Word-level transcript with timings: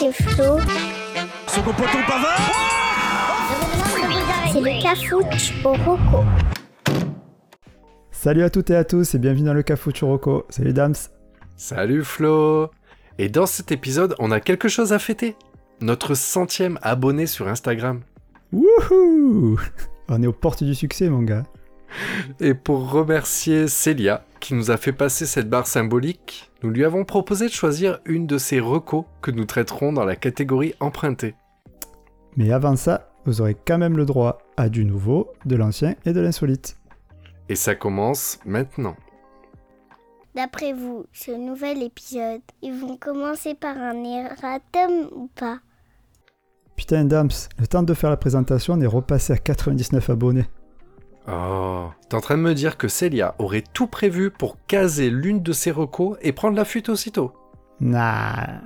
c'est 0.00 0.12
Flo. 0.12 0.56
Pavard 2.08 2.40
C'est 4.50 4.60
le 4.60 4.82
cafouche 4.82 5.52
au 5.62 5.72
roco. 5.74 6.24
Salut 8.10 8.42
à 8.42 8.48
toutes 8.48 8.70
et 8.70 8.76
à 8.76 8.84
tous 8.84 9.14
et 9.14 9.18
bienvenue 9.18 9.44
dans 9.44 9.52
le 9.52 9.62
Cafouche 9.62 10.02
Rocco. 10.02 10.46
Salut 10.48 10.72
Dams. 10.72 10.94
Salut 11.56 12.02
Flo 12.02 12.70
Et 13.18 13.28
dans 13.28 13.44
cet 13.44 13.72
épisode, 13.72 14.14
on 14.18 14.30
a 14.30 14.40
quelque 14.40 14.68
chose 14.68 14.94
à 14.94 14.98
fêter. 14.98 15.36
Notre 15.82 16.14
centième 16.14 16.78
abonné 16.80 17.26
sur 17.26 17.48
Instagram. 17.48 18.00
Wouhou 18.52 19.60
On 20.08 20.22
est 20.22 20.26
aux 20.26 20.32
portes 20.32 20.64
du 20.64 20.74
succès 20.74 21.10
mon 21.10 21.22
gars. 21.22 21.44
Et 22.40 22.54
pour 22.54 22.90
remercier 22.90 23.68
Célia, 23.68 24.24
qui 24.40 24.54
nous 24.54 24.70
a 24.70 24.76
fait 24.76 24.92
passer 24.92 25.26
cette 25.26 25.48
barre 25.48 25.66
symbolique, 25.66 26.50
nous 26.62 26.70
lui 26.70 26.84
avons 26.84 27.04
proposé 27.04 27.46
de 27.46 27.52
choisir 27.52 28.00
une 28.04 28.26
de 28.26 28.38
ses 28.38 28.60
recos 28.60 29.04
que 29.22 29.30
nous 29.30 29.44
traiterons 29.44 29.92
dans 29.92 30.04
la 30.04 30.16
catégorie 30.16 30.74
empruntée. 30.80 31.34
Mais 32.36 32.52
avant 32.52 32.76
ça, 32.76 33.10
vous 33.24 33.40
aurez 33.40 33.54
quand 33.54 33.78
même 33.78 33.96
le 33.96 34.06
droit 34.06 34.38
à 34.56 34.68
du 34.68 34.84
nouveau, 34.84 35.32
de 35.44 35.56
l'ancien 35.56 35.94
et 36.04 36.12
de 36.12 36.20
l'insolite. 36.20 36.76
Et 37.48 37.56
ça 37.56 37.74
commence 37.74 38.38
maintenant. 38.44 38.96
D'après 40.34 40.72
vous, 40.72 41.06
ce 41.12 41.32
nouvel 41.32 41.82
épisode, 41.82 42.42
ils 42.62 42.72
vont 42.72 42.96
commencer 42.96 43.54
par 43.54 43.76
un 43.76 44.04
erratum 44.04 45.08
ou 45.12 45.28
pas? 45.34 45.58
Putain 46.76 47.04
Dams, 47.04 47.30
le 47.58 47.66
temps 47.66 47.82
de 47.82 47.92
faire 47.92 48.10
la 48.10 48.16
présentation, 48.16 48.74
on 48.74 48.80
est 48.80 48.86
repassé 48.86 49.32
à 49.32 49.36
99 49.36 50.08
abonnés. 50.08 50.46
Oh, 51.32 51.88
t'es 52.08 52.16
en 52.16 52.20
train 52.20 52.36
de 52.36 52.42
me 52.42 52.54
dire 52.54 52.76
que 52.76 52.88
Célia 52.88 53.34
aurait 53.38 53.62
tout 53.72 53.86
prévu 53.86 54.30
pour 54.30 54.56
caser 54.66 55.10
l'une 55.10 55.42
de 55.42 55.52
ses 55.52 55.70
recos 55.70 56.16
et 56.22 56.32
prendre 56.32 56.56
la 56.56 56.64
fuite 56.64 56.88
aussitôt 56.88 57.32
Nah, 57.80 58.60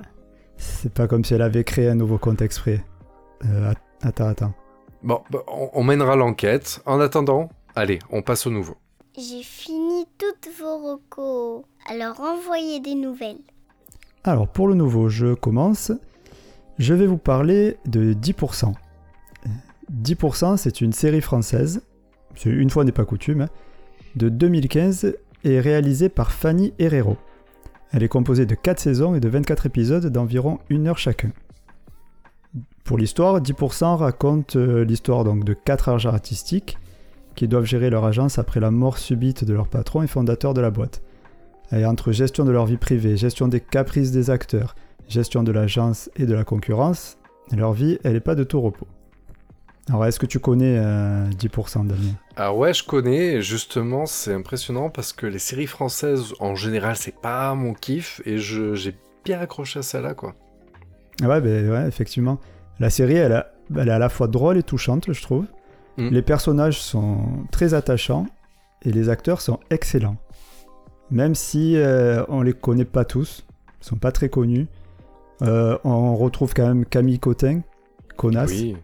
c'est 0.57 0.93
pas 0.93 1.07
comme 1.07 1.23
si 1.23 1.33
elle 1.33 1.41
avait 1.41 1.63
créé 1.63 1.89
un 1.89 1.95
nouveau 1.95 2.17
compte 2.17 2.41
exprès. 2.41 2.83
Euh, 3.45 3.71
att- 3.71 3.77
attends, 4.07 4.27
attends. 4.27 4.53
Bon, 5.03 5.21
bah, 5.29 5.39
on, 5.47 5.69
on 5.73 5.83
mènera 5.83 6.15
l'enquête. 6.15 6.81
En 6.85 6.99
attendant, 6.99 7.49
allez, 7.75 7.99
on 8.09 8.21
passe 8.21 8.45
au 8.47 8.49
nouveau. 8.49 8.75
J'ai 9.17 9.43
fini 9.43 10.05
toutes 10.17 10.49
vos 10.59 10.77
recos. 10.93 11.63
Alors 11.89 12.19
envoyez 12.19 12.79
des 12.81 12.95
nouvelles. 12.95 13.39
Alors 14.23 14.47
pour 14.47 14.67
le 14.67 14.73
nouveau, 14.75 15.07
je 15.07 15.33
commence. 15.33 15.91
Je 16.79 16.93
vais 16.93 17.07
vous 17.07 17.17
parler 17.17 17.77
de 17.85 18.13
10%. 18.13 18.73
10% 19.93 20.57
c'est 20.57 20.81
une 20.81 20.91
série 20.93 21.21
française, 21.21 21.83
c'est 22.35 22.49
une 22.49 22.69
fois 22.69 22.83
n'est 22.83 22.91
pas 22.91 23.05
coutume, 23.05 23.47
de 24.15 24.29
2015 24.29 25.15
et 25.43 25.59
réalisée 25.59 26.09
par 26.09 26.31
Fanny 26.31 26.73
Herrero. 26.79 27.17
Elle 27.91 28.03
est 28.03 28.09
composée 28.09 28.45
de 28.45 28.55
4 28.55 28.79
saisons 28.79 29.15
et 29.15 29.19
de 29.19 29.29
24 29.29 29.67
épisodes 29.67 30.05
d'environ 30.07 30.59
1 30.71 30.85
heure 30.85 30.97
chacun. 30.97 31.31
Pour 32.83 32.97
l'histoire, 32.97 33.41
10% 33.41 33.95
raconte 33.95 34.55
euh, 34.55 34.83
l'histoire 34.83 35.23
donc 35.23 35.43
de 35.43 35.53
4 35.53 35.89
agents 35.89 36.09
artistiques 36.09 36.77
qui 37.35 37.47
doivent 37.47 37.65
gérer 37.65 37.89
leur 37.89 38.05
agence 38.05 38.39
après 38.39 38.59
la 38.59 38.71
mort 38.71 38.97
subite 38.97 39.43
de 39.43 39.53
leur 39.53 39.67
patron 39.67 40.03
et 40.03 40.07
fondateur 40.07 40.53
de 40.53 40.61
la 40.61 40.71
boîte. 40.71 41.01
Et 41.71 41.85
entre 41.85 42.11
gestion 42.11 42.45
de 42.45 42.51
leur 42.51 42.65
vie 42.65 42.77
privée, 42.77 43.17
gestion 43.17 43.47
des 43.47 43.59
caprices 43.59 44.11
des 44.11 44.29
acteurs, 44.29 44.75
gestion 45.09 45.43
de 45.43 45.51
l'agence 45.51 46.09
et 46.15 46.25
de 46.25 46.33
la 46.33 46.43
concurrence, 46.43 47.17
leur 47.51 47.73
vie, 47.73 47.97
elle 48.03 48.13
n'est 48.13 48.19
pas 48.19 48.35
de 48.35 48.43
tout 48.43 48.61
repos. 48.61 48.87
Alors, 49.89 50.05
est-ce 50.05 50.19
que 50.19 50.25
tu 50.25 50.39
connais 50.39 50.77
euh, 50.77 51.29
10% 51.31 51.87
Damien? 51.87 52.15
Ah 52.37 52.53
ouais, 52.53 52.73
je 52.73 52.83
connais, 52.83 53.35
et 53.35 53.41
justement, 53.41 54.05
c'est 54.05 54.33
impressionnant 54.33 54.89
parce 54.89 55.13
que 55.13 55.25
les 55.25 55.39
séries 55.39 55.67
françaises, 55.67 56.33
en 56.39 56.55
général, 56.55 56.95
c'est 56.97 57.15
pas 57.15 57.53
mon 57.55 57.73
kiff, 57.73 58.21
et 58.25 58.37
je- 58.39 58.75
j'ai 58.75 58.93
bien 59.23 59.39
accroché 59.39 59.79
à 59.79 59.83
celle-là, 59.83 60.13
quoi. 60.15 60.35
Ah 61.23 61.29
ouais, 61.29 61.39
ben 61.39 61.69
ouais, 61.69 61.87
effectivement. 61.87 62.39
La 62.79 62.89
série, 62.89 63.15
elle, 63.15 63.31
a- 63.31 63.51
elle 63.77 63.87
est 63.87 63.91
à 63.91 63.99
la 63.99 64.09
fois 64.09 64.27
drôle 64.27 64.57
et 64.57 64.63
touchante, 64.63 65.05
je 65.11 65.21
trouve. 65.21 65.45
Mm. 65.97 66.09
Les 66.09 66.21
personnages 66.21 66.81
sont 66.81 67.19
très 67.51 67.73
attachants 67.73 68.25
et 68.83 68.91
les 68.91 69.07
acteurs 69.07 69.39
sont 69.39 69.61
excellents. 69.69 70.17
Même 71.11 71.35
si 71.35 71.77
euh, 71.77 72.25
on 72.27 72.41
les 72.41 72.51
connaît 72.51 72.83
pas 72.83 73.05
tous, 73.05 73.45
ils 73.81 73.85
sont 73.85 73.95
pas 73.95 74.11
très 74.11 74.27
connus. 74.27 74.67
Euh, 75.41 75.77
on 75.85 76.15
retrouve 76.17 76.53
quand 76.53 76.67
même 76.67 76.85
Camille 76.85 77.19
Cotin, 77.19 77.61
connasse. 78.17 78.49
Oui, 78.51 78.75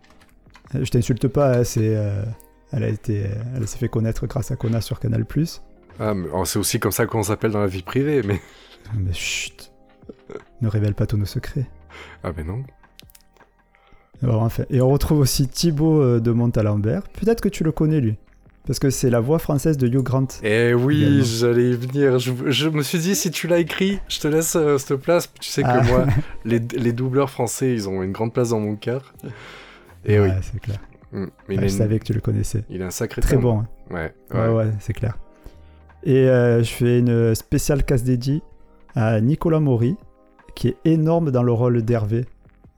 Euh, 0.76 0.86
Je 0.86 0.90
t'insulte 0.92 1.28
pas, 1.28 1.58
hein, 1.58 1.64
c'est, 1.66 1.96
euh, 1.98 2.24
elle 2.72 2.84
a 2.84 2.88
été, 2.90 3.26
elle 3.56 3.68
s'est 3.68 3.78
fait 3.78 3.90
connaître 3.90 4.28
grâce 4.28 4.52
à 4.52 4.56
Connasse 4.56 4.86
sur 4.86 5.00
Canal+. 5.00 5.26
ah, 6.00 6.14
mais, 6.14 6.28
oh, 6.34 6.46
c'est 6.46 6.60
aussi 6.60 6.80
comme 6.80 6.92
ça 6.92 7.06
qu'on 7.06 7.24
s'appelle 7.24 7.52
dans 7.52 7.60
la 7.62 7.68
vie 7.68 7.84
privée, 7.84 8.22
mais... 8.24 8.40
Mais 8.98 9.14
chut, 9.14 9.72
ne 10.62 10.68
révèle 10.68 10.94
pas 10.96 11.06
tous 11.06 11.18
nos 11.18 11.26
secrets. 11.26 11.66
Ah 12.24 12.32
ben 12.32 12.46
non. 12.46 12.64
Bon, 14.22 14.42
enfin. 14.42 14.64
Et 14.70 14.82
on 14.82 14.90
retrouve 14.90 15.20
aussi 15.20 15.48
Thibaut 15.48 16.02
euh, 16.02 16.20
de 16.20 16.32
Montalembert. 16.32 17.04
Peut-être 17.10 17.42
que 17.42 17.50
tu 17.50 17.64
le 17.64 17.72
connais 17.72 18.02
lui, 18.02 18.18
parce 18.68 18.80
que 18.80 18.90
c'est 18.90 19.10
la 19.10 19.20
voix 19.20 19.40
française 19.40 19.78
de 19.78 19.88
Hugh 19.88 20.04
Grant. 20.04 20.28
Eh 20.44 20.74
oui, 20.74 21.24
j'allais 21.24 21.72
y 21.72 21.74
venir. 21.74 22.20
Je, 22.20 22.32
je 22.48 22.70
me 22.70 22.84
suis 22.84 23.00
dit, 23.00 23.16
si 23.16 23.32
tu 23.32 23.48
l'as 23.48 23.60
écrit, 23.60 24.00
je 24.10 24.20
te 24.20 24.28
laisse 24.28 24.56
euh, 24.56 24.78
cette 24.78 24.98
place. 24.98 25.32
Tu 25.40 25.50
sais 25.50 25.64
Ah. 25.66 25.80
que 25.80 25.88
moi, 25.88 26.06
les, 26.46 26.60
les 26.60 26.92
doubleurs 26.94 27.30
français, 27.30 27.74
ils 27.74 27.88
ont 27.90 28.04
une 28.04 28.12
grande 28.12 28.34
place 28.34 28.50
dans 28.50 28.60
mon 28.60 28.76
cœur. 28.76 29.14
Et 30.06 30.20
ouais, 30.20 30.28
oui. 30.30 30.34
c'est 30.52 30.60
clair. 30.60 30.80
Mm. 31.12 31.26
Mais 31.50 31.56
il, 31.56 31.58
Ouais, 31.60 31.66
a 31.66 31.68
je 31.68 31.74
une- 31.74 31.78
savais 31.80 32.00
que 32.00 32.06
tu 32.06 32.14
le 32.14 32.22
connaissais. 32.22 32.64
il 32.70 32.82
a 32.82 32.88
un 32.88 32.92
sacré 32.92 33.22
Très 33.22 33.38
bon. 33.38 33.60
hein. 33.62 33.68
Ouais, 33.90 34.14
Ouais, 34.34 34.40
ouais. 34.48 34.54
ouais, 34.54 34.72
c'est 34.80 34.94
clair. 34.94 35.18
Et 36.04 36.28
euh, 36.30 36.64
je 36.64 36.72
fais 36.72 37.00
une 37.00 37.36
spéciale 37.36 37.84
casse 37.84 38.04
dédiée 38.04 38.42
à 38.96 39.20
Nicolas 39.22 39.60
Maury, 39.60 39.96
qui 40.56 40.70
est 40.70 40.78
énorme 40.86 41.32
dans 41.32 41.44
le 41.44 41.52
rôle 41.52 41.82
d'Hervé. 41.84 42.26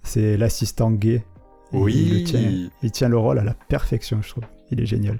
C'est 0.03 0.35
l'assistant 0.37 0.91
gay. 0.91 1.23
Oui. 1.71 1.93
Il, 1.95 2.23
tient, 2.25 2.69
il 2.83 2.91
tient 2.91 3.09
le 3.09 3.17
rôle 3.17 3.39
à 3.39 3.43
la 3.43 3.53
perfection, 3.53 4.21
je 4.21 4.29
trouve. 4.29 4.43
Il 4.71 4.81
est 4.81 4.85
génial. 4.85 5.19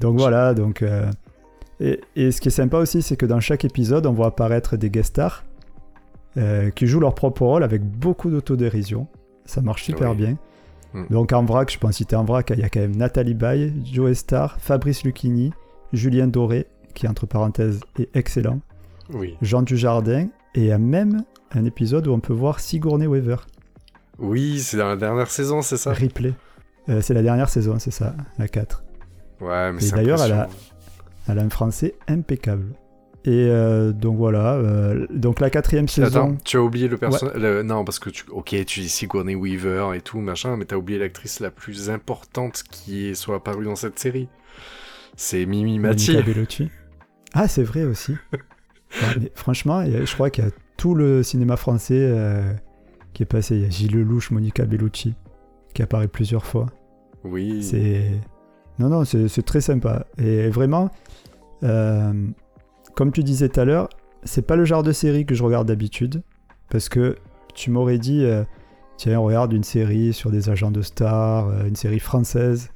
Donc 0.00 0.18
voilà, 0.18 0.52
donc. 0.54 0.82
euh, 0.82 1.10
et, 1.80 2.00
et 2.16 2.32
ce 2.32 2.40
qui 2.40 2.48
est 2.48 2.50
sympa 2.52 2.78
aussi, 2.78 3.00
c'est 3.02 3.16
que 3.16 3.26
dans 3.26 3.40
chaque 3.40 3.64
épisode, 3.64 4.06
on 4.06 4.12
voit 4.12 4.26
apparaître 4.28 4.76
des 4.76 4.90
guest 4.90 5.10
stars 5.10 5.44
euh, 6.36 6.70
qui 6.70 6.86
jouent 6.86 7.00
leur 7.00 7.14
propre 7.14 7.42
rôle 7.42 7.62
avec 7.62 7.82
beaucoup 7.82 8.30
d'autodérision. 8.30 9.06
Ça 9.44 9.60
marche 9.62 9.84
super 9.84 10.10
Oui. 10.10 10.16
bien. 10.16 10.36
Mm. 10.94 11.04
Donc 11.10 11.32
en 11.32 11.44
vrac, 11.44 11.70
je 11.70 11.78
peux 11.78 11.86
en 11.86 11.92
citer 11.92 12.16
en 12.16 12.24
vrac, 12.24 12.50
il 12.54 12.60
y 12.60 12.64
a 12.64 12.68
quand 12.70 12.80
même 12.80 12.96
Nathalie 12.96 13.34
Baye, 13.34 13.72
Joe 13.84 14.16
Star, 14.16 14.58
Fabrice 14.60 15.04
Lucchini, 15.04 15.52
Julien 15.92 16.26
Doré, 16.28 16.66
qui 16.94 17.06
entre 17.08 17.26
parenthèses 17.26 17.80
est 17.98 18.14
excellent, 18.16 18.60
Oui. 19.12 19.36
Jean 19.42 19.62
Dujardin, 19.62 20.28
et 20.54 20.60
il 20.60 20.64
y 20.66 20.72
a 20.72 20.78
même 20.78 21.24
un 21.52 21.64
épisode 21.64 22.06
où 22.06 22.12
on 22.12 22.20
peut 22.20 22.32
voir 22.32 22.60
Sigourney 22.60 23.06
Weaver, 23.06 23.36
Oui, 24.18 24.60
c'est 24.60 24.76
dans 24.76 24.88
la 24.88 24.96
dernière 24.96 25.30
saison, 25.30 25.60
c'est 25.62 25.76
ça? 25.76 25.92
Replay. 25.92 26.32
Euh, 26.88 27.00
c'est 27.00 27.14
la 27.14 27.22
dernière 27.22 27.48
saison, 27.48 27.78
c'est 27.78 27.90
ça, 27.90 28.14
la 28.38 28.46
4. 28.46 28.84
Ouais, 29.40 29.72
mais 29.72 29.78
Et 29.78 29.86
c'est 29.86 29.96
d'ailleurs, 29.96 30.22
elle 30.22 30.32
a-. 30.32 30.48
Elle 31.26 31.38
a 31.38 31.42
un 31.42 31.48
français 31.50 31.94
impeccable. 32.06 32.74
Et 33.26 33.48
euh, 33.48 33.92
donc 33.92 34.18
voilà, 34.18 34.54
euh, 34.54 35.06
donc 35.10 35.40
la 35.40 35.48
quatrième 35.48 35.88
saison. 35.88 36.06
Attends, 36.06 36.36
tu 36.44 36.58
as 36.58 36.62
oublié 36.62 36.88
le 36.88 36.98
personnage. 36.98 37.64
Non, 37.64 37.82
parce 37.84 37.98
que 37.98 38.10
tu. 38.10 38.24
Ok, 38.30 38.54
tu 38.66 38.80
dis 38.80 38.88
Sigourney 38.90 39.34
Weaver 39.34 39.92
et 39.94 40.00
tout, 40.02 40.20
machin, 40.20 40.56
mais 40.58 40.66
t'as 40.66 40.76
oublié 40.76 40.98
l'actrice 40.98 41.40
la 41.40 41.50
plus 41.50 41.88
importante 41.88 42.62
qui 42.70 43.14
soit 43.16 43.36
apparue 43.36 43.64
dans 43.64 43.76
cette 43.76 43.98
série. 43.98 44.28
C'est 45.16 45.46
Mimi 45.46 45.78
Monica 45.78 46.12
Mathieu. 46.12 46.22
Bellucci. 46.22 46.70
Ah, 47.32 47.48
c'est 47.48 47.62
vrai 47.64 47.84
aussi. 47.84 48.14
Ouais, 49.02 49.08
mais 49.22 49.32
franchement, 49.34 49.78
a- 49.78 50.04
je 50.04 50.14
crois 50.14 50.30
qu'il 50.30 50.44
y 50.44 50.46
a 50.46 50.50
tout 50.76 50.94
le 50.94 51.24
cinéma 51.24 51.56
français 51.56 51.98
euh, 51.98 52.52
qui 53.12 53.24
est 53.24 53.26
passé. 53.26 53.56
Il 53.56 53.62
y 53.62 53.64
a 53.64 53.68
Gilles 53.68 53.90
Lelouch, 53.96 54.30
Monica 54.30 54.64
Bellucci, 54.66 55.14
qui 55.74 55.82
apparaît 55.82 56.06
plusieurs 56.06 56.46
fois. 56.46 56.66
Oui. 57.24 57.60
C'est. 57.64 58.04
Non, 58.78 58.88
non, 58.88 59.04
c'est 59.04 59.26
c'est 59.26 59.42
très 59.42 59.60
sympa. 59.60 60.06
Et 60.16 60.48
vraiment, 60.48 60.90
euh, 61.64 62.12
comme 62.94 63.12
tu 63.12 63.22
disais 63.22 63.48
tout 63.48 63.60
à 63.60 63.64
l'heure, 63.64 63.88
c'est 64.24 64.46
pas 64.46 64.56
le 64.56 64.64
genre 64.64 64.82
de 64.82 64.92
série 64.92 65.26
que 65.26 65.34
je 65.34 65.42
regarde 65.42 65.68
d'habitude. 65.68 66.22
Parce 66.70 66.88
que 66.88 67.16
tu 67.54 67.70
m'aurais 67.70 67.98
dit, 67.98 68.24
euh, 68.24 68.44
tiens, 68.96 69.20
on 69.20 69.24
regarde 69.24 69.52
une 69.52 69.64
série 69.64 70.12
sur 70.12 70.30
des 70.30 70.48
agents 70.48 70.70
de 70.70 70.82
stars, 70.82 71.48
euh, 71.48 71.66
une 71.66 71.76
série 71.76 71.98
française. 71.98 72.70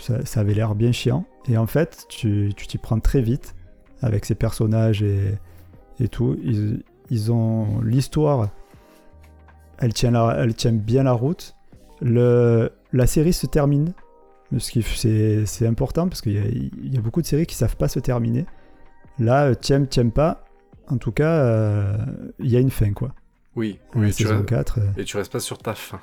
Ça, 0.00 0.40
avait 0.40 0.54
l'air 0.54 0.74
bien 0.74 0.92
chiant. 0.92 1.24
Et 1.48 1.56
en 1.56 1.66
fait, 1.66 2.06
tu 2.08 2.52
t'y 2.54 2.78
prends 2.78 3.00
très 3.00 3.20
vite 3.20 3.54
avec 4.00 4.24
ces 4.24 4.34
personnages 4.34 5.02
et, 5.02 5.38
tout. 6.08 6.36
Ils, 6.44 6.82
ils 7.10 7.32
ont 7.32 7.80
l'histoire. 7.80 8.50
Elle 9.78 9.92
tient, 9.92 10.12
bien 10.72 11.02
la 11.02 11.12
route. 11.12 11.56
Le, 12.00 12.70
la 12.92 13.06
série 13.06 13.32
se 13.32 13.46
termine. 13.46 13.92
Ce 14.56 15.44
c'est 15.46 15.66
important 15.66 16.08
parce 16.08 16.20
qu'il 16.20 16.70
y, 16.84 16.94
y 16.94 16.98
a 16.98 17.00
beaucoup 17.00 17.22
de 17.22 17.26
séries 17.26 17.46
qui 17.46 17.54
savent 17.54 17.76
pas 17.76 17.88
se 17.88 17.98
terminer. 17.98 18.44
Là, 19.18 19.46
euh, 19.46 19.54
t'aimes, 19.54 19.86
t'aimes 19.86 20.12
pas. 20.12 20.44
En 20.88 20.98
tout 20.98 21.12
cas, 21.12 21.30
euh, 21.44 21.96
il 22.38 22.50
y 22.50 22.56
a 22.56 22.60
une 22.60 22.70
fin, 22.70 22.92
quoi. 22.92 23.14
Oui, 23.56 23.78
oui, 23.94 24.08
tu 24.12 24.22
saison 24.24 24.36
restes- 24.36 24.46
4. 24.48 24.78
euh, 24.80 24.82
Et 24.96 25.04
tu 25.04 25.16
restes 25.16 25.30
pas 25.32 25.40
sur 25.40 25.58
ta 25.58 25.74
fin. 25.74 26.00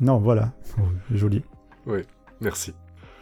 Non, 0.00 0.18
voilà. 0.18 0.52
Oh, 0.78 0.82
joli. 1.14 1.42
Merci. 2.40 2.74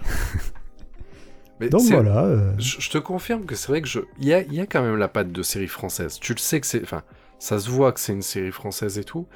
Mais 1.61 1.69
Donc 1.69 1.83
voilà. 1.83 2.25
euh, 2.25 2.55
Je, 2.59 2.81
je 2.81 2.91
te 2.91 2.97
confirme 2.99 3.45
que 3.45 3.55
c'est 3.55 3.69
vrai 3.69 3.83
que 3.83 3.89
je. 3.89 4.01
Il 4.19 4.25
y 4.27 4.33
a, 4.33 4.41
y 4.43 4.61
a 4.61 4.67
quand 4.67 4.83
même 4.83 4.97
la 4.97 5.09
patte 5.09 5.31
de 5.31 5.43
série 5.43 5.67
française. 5.69 6.19
Tu 6.19 6.33
le 6.33 6.39
sais 6.39 6.59
que 6.61 6.67
c'est. 6.67 6.83
Enfin, 6.83 7.03
ça 7.39 7.59
se 7.59 7.69
voit 7.69 7.93
que 7.93 8.01
c'est 8.01 8.13
une 8.15 8.23
série 8.23 8.51
française 8.53 8.99
et 8.99 9.05
tout. 9.05 9.27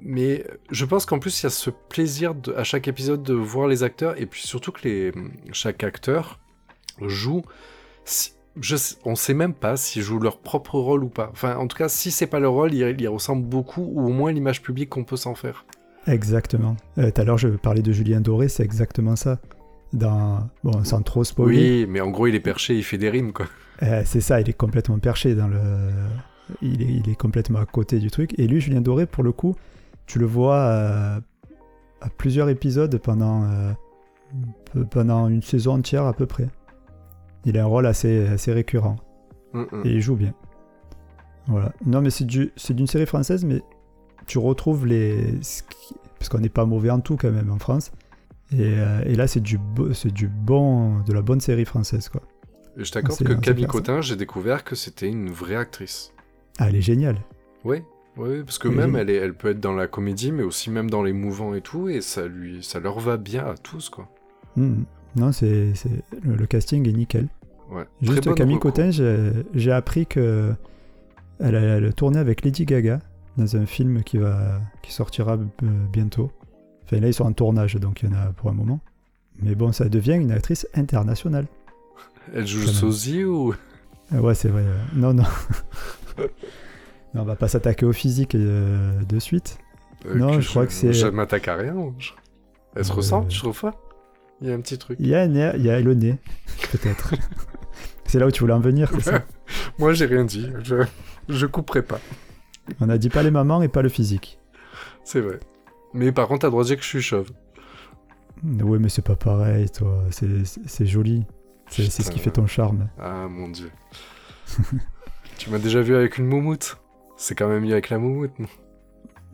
Mais 0.00 0.44
je 0.70 0.84
pense 0.84 1.06
qu'en 1.06 1.18
plus, 1.18 1.40
il 1.40 1.44
y 1.44 1.46
a 1.46 1.50
ce 1.50 1.70
plaisir 1.70 2.34
de, 2.34 2.52
à 2.54 2.64
chaque 2.64 2.88
épisode 2.88 3.22
de 3.22 3.32
voir 3.32 3.68
les 3.68 3.82
acteurs, 3.82 4.20
et 4.20 4.26
puis 4.26 4.42
surtout 4.42 4.70
que 4.72 4.82
les, 4.86 5.12
chaque 5.52 5.82
acteur 5.82 6.38
joue. 7.00 7.42
si- 8.04 8.33
je, 8.60 8.76
on 9.04 9.14
sait 9.14 9.34
même 9.34 9.54
pas 9.54 9.76
s'ils 9.76 10.02
jouent 10.02 10.20
leur 10.20 10.38
propre 10.38 10.78
rôle 10.78 11.04
ou 11.04 11.08
pas. 11.08 11.28
Enfin, 11.32 11.56
en 11.56 11.66
tout 11.66 11.76
cas, 11.76 11.88
si 11.88 12.10
c'est 12.10 12.26
pas 12.26 12.38
leur 12.40 12.52
rôle, 12.52 12.72
il, 12.74 12.96
il 13.00 13.08
ressemble 13.08 13.44
beaucoup, 13.44 13.82
ou 13.82 14.06
au 14.06 14.12
moins 14.12 14.32
l'image 14.32 14.62
publique 14.62 14.90
qu'on 14.90 15.04
peut 15.04 15.16
s'en 15.16 15.34
faire. 15.34 15.64
Exactement. 16.06 16.76
Euh, 16.98 17.10
Tout 17.10 17.20
à 17.20 17.24
l'heure, 17.24 17.38
je 17.38 17.48
parlais 17.48 17.82
de 17.82 17.92
Julien 17.92 18.20
Doré, 18.20 18.48
c'est 18.48 18.62
exactement 18.64 19.16
ça. 19.16 19.38
Dans... 19.92 20.48
Bon, 20.62 20.84
sans 20.84 21.02
trop 21.02 21.24
spoiler, 21.24 21.82
Oui, 21.82 21.86
mais 21.88 22.00
en 22.00 22.10
gros, 22.10 22.26
il 22.26 22.34
est 22.34 22.40
perché, 22.40 22.76
il 22.76 22.82
fait 22.84 22.98
des 22.98 23.10
rimes, 23.10 23.32
quoi. 23.32 23.46
euh, 23.82 24.02
c'est 24.04 24.20
ça, 24.20 24.40
il 24.40 24.48
est 24.50 24.52
complètement 24.56 24.98
perché 24.98 25.34
dans 25.34 25.48
le... 25.48 25.58
Il 26.60 26.82
est, 26.82 26.92
il 27.04 27.08
est 27.08 27.14
complètement 27.14 27.58
à 27.60 27.64
côté 27.64 27.98
du 27.98 28.10
truc. 28.10 28.38
Et 28.38 28.46
lui, 28.46 28.60
Julien 28.60 28.82
Doré, 28.82 29.06
pour 29.06 29.22
le 29.24 29.32
coup, 29.32 29.54
tu 30.06 30.18
le 30.18 30.26
vois 30.26 30.56
euh, 30.58 31.20
à 32.02 32.08
plusieurs 32.10 32.50
épisodes 32.50 32.94
pendant, 32.98 33.48
pe- 34.72 34.84
pendant 34.84 35.28
une 35.28 35.40
saison 35.42 35.74
entière 35.74 36.04
à 36.04 36.12
peu 36.12 36.26
près. 36.26 36.48
Il 37.44 37.58
a 37.58 37.62
un 37.62 37.66
rôle 37.66 37.86
assez, 37.86 38.26
assez 38.26 38.52
récurrent. 38.52 38.96
Mm, 39.52 39.60
mm. 39.60 39.82
Et 39.84 39.90
il 39.90 40.00
joue 40.00 40.16
bien. 40.16 40.34
Voilà. 41.46 41.72
Non, 41.84 42.00
mais 42.00 42.10
c'est 42.10 42.24
du, 42.24 42.52
c'est 42.56 42.74
d'une 42.74 42.86
série 42.86 43.06
française, 43.06 43.44
mais 43.44 43.60
tu 44.26 44.38
retrouves 44.38 44.86
les. 44.86 45.34
Parce 46.18 46.28
qu'on 46.30 46.38
n'est 46.38 46.48
pas 46.48 46.64
mauvais 46.64 46.90
en 46.90 47.00
tout 47.00 47.16
quand 47.16 47.30
même 47.30 47.50
en 47.50 47.58
France. 47.58 47.92
Et, 48.52 48.60
euh, 48.60 49.02
et 49.04 49.14
là, 49.14 49.26
c'est 49.26 49.40
du, 49.40 49.58
du 50.12 50.28
bon, 50.28 51.00
de 51.00 51.12
la 51.12 51.22
bonne 51.22 51.40
série 51.40 51.64
française, 51.64 52.08
quoi. 52.08 52.22
Je 52.76 52.90
t'accorde 52.90 53.18
c'est- 53.18 53.24
que 53.24 53.32
Camille. 53.34 53.66
Cotin, 53.66 54.00
j'ai 54.00 54.16
découvert 54.16 54.64
que 54.64 54.74
c'était 54.74 55.08
une 55.08 55.30
vraie 55.30 55.56
actrice. 55.56 56.12
Ah, 56.58 56.68
elle 56.68 56.76
est 56.76 56.80
géniale. 56.82 57.18
Oui, 57.64 57.82
oui, 58.16 58.42
parce 58.42 58.58
que 58.58 58.68
même 58.68 58.96
elle, 58.96 59.10
est, 59.10 59.14
elle 59.16 59.34
peut 59.34 59.50
être 59.50 59.60
dans 59.60 59.74
la 59.74 59.86
comédie, 59.86 60.32
mais 60.32 60.42
aussi 60.42 60.70
même 60.70 60.88
dans 60.90 61.02
les 61.02 61.12
mouvants 61.12 61.54
et 61.54 61.60
tout, 61.60 61.88
et 61.88 62.00
ça 62.00 62.26
lui, 62.26 62.62
ça 62.62 62.80
leur 62.80 62.98
va 63.00 63.16
bien 63.16 63.44
à 63.46 63.54
tous, 63.56 63.90
quoi. 63.90 64.08
Hmm. 64.56 64.82
Non, 65.16 65.32
c'est, 65.32 65.74
c'est... 65.74 65.90
Le, 66.22 66.34
le 66.36 66.46
casting 66.46 66.88
est 66.88 66.92
nickel. 66.92 67.28
Ouais. 67.70 67.84
Juste 68.02 68.34
Camille. 68.34 68.58
Cotin, 68.58 68.90
j'ai, 68.90 69.72
appris 69.72 70.06
que 70.06 70.52
elle 71.40 71.56
a, 71.56 71.60
elle 71.60 71.92
avec 72.16 72.44
Lady 72.44 72.64
Gaga 72.64 73.00
dans 73.36 73.56
un 73.56 73.66
film 73.66 74.02
qui 74.04 74.18
va 74.18 74.60
qui 74.82 74.92
sortira 74.92 75.36
bientôt. 75.92 76.30
Enfin 76.84 77.00
là 77.00 77.08
ils 77.08 77.14
sont 77.14 77.24
en 77.24 77.32
tournage 77.32 77.74
donc 77.76 78.02
il 78.02 78.10
y 78.10 78.12
en 78.12 78.16
a 78.16 78.26
pour 78.32 78.50
un 78.50 78.52
moment. 78.52 78.80
Mais 79.42 79.54
bon, 79.54 79.72
ça 79.72 79.88
devient 79.88 80.12
une 80.14 80.30
actrice 80.30 80.68
internationale. 80.74 81.46
Elle 82.34 82.46
joue 82.46 82.60
même. 82.60 82.68
sosie 82.68 83.24
ou? 83.24 83.54
Ah 84.12 84.20
ouais, 84.20 84.34
c'est 84.34 84.48
vrai. 84.48 84.64
Non, 84.94 85.12
non. 85.14 85.24
non, 87.14 87.22
on 87.22 87.24
va 87.24 87.36
pas 87.36 87.48
s'attaquer 87.48 87.86
au 87.86 87.92
physique 87.92 88.34
euh, 88.34 89.02
de 89.02 89.18
suite. 89.18 89.58
Euh, 90.06 90.14
Non, 90.14 90.40
je 90.40 90.48
crois 90.48 90.66
que 90.66 90.72
c'est- 90.72 90.92
Je 90.92 91.06
m'attaque 91.06 91.48
à 91.48 91.56
rien. 91.56 91.74
je- 91.98 92.10
Elle 92.76 92.84
se 92.84 92.92
Euh, 92.92 92.96
ressemble, 92.96 93.28
tu 93.28 93.38
trouves 93.38 93.60
pas 93.60 93.74
Il 94.44 94.50
y 94.50 94.52
a 94.52 94.56
un 94.56 94.60
petit 94.60 94.76
truc. 94.76 94.98
Il 95.00 95.06
y 95.06 95.14
a, 95.14 95.22
un 95.22 95.28
nez- 95.28 95.52
il 95.56 95.64
y 95.64 95.70
a 95.70 95.80
le 95.80 95.94
nez, 95.94 96.18
peut-être. 96.70 97.14
c'est 98.04 98.18
là 98.18 98.26
où 98.26 98.30
tu 98.30 98.40
voulais 98.40 98.52
en 98.52 98.60
venir, 98.60 98.90
c'est 98.92 99.00
ça 99.00 99.22
Moi, 99.78 99.94
j'ai 99.94 100.04
rien 100.04 100.22
dit. 100.22 100.50
Je, 100.62 100.84
je 101.30 101.46
couperai 101.46 101.80
pas. 101.80 101.98
On 102.78 102.90
a 102.90 102.98
dit 102.98 103.08
pas 103.08 103.22
les 103.22 103.30
mamans 103.30 103.62
et 103.62 103.68
pas 103.68 103.80
le 103.80 103.88
physique. 103.88 104.38
C'est 105.02 105.22
vrai. 105.22 105.40
Mais 105.94 106.12
par 106.12 106.28
contre, 106.28 106.42
t'as 106.42 106.50
droit 106.50 106.62
de 106.62 106.66
dire 106.68 106.76
que 106.76 106.82
je 106.82 106.88
suis 106.88 107.00
chauve. 107.00 107.30
Oui, 108.42 108.78
mais 108.78 108.90
c'est 108.90 109.00
pas 109.00 109.16
pareil, 109.16 109.70
toi. 109.70 110.04
C'est, 110.10 110.84
joli. 110.84 111.24
C'est, 111.68 111.88
ce 111.88 112.10
qui 112.10 112.18
fait 112.18 112.30
ton 112.32 112.46
charme. 112.46 112.88
Ah 113.00 113.26
mon 113.30 113.48
dieu. 113.48 113.70
tu 115.38 115.48
m'as 115.48 115.58
déjà 115.58 115.80
vu 115.80 115.96
avec 115.96 116.18
une 116.18 116.26
moumoute? 116.26 116.76
C'est 117.16 117.34
quand 117.34 117.48
même 117.48 117.62
mieux 117.62 117.72
avec 117.72 117.88
la 117.88 117.96
moumoute. 117.96 118.38
non? 118.38 118.48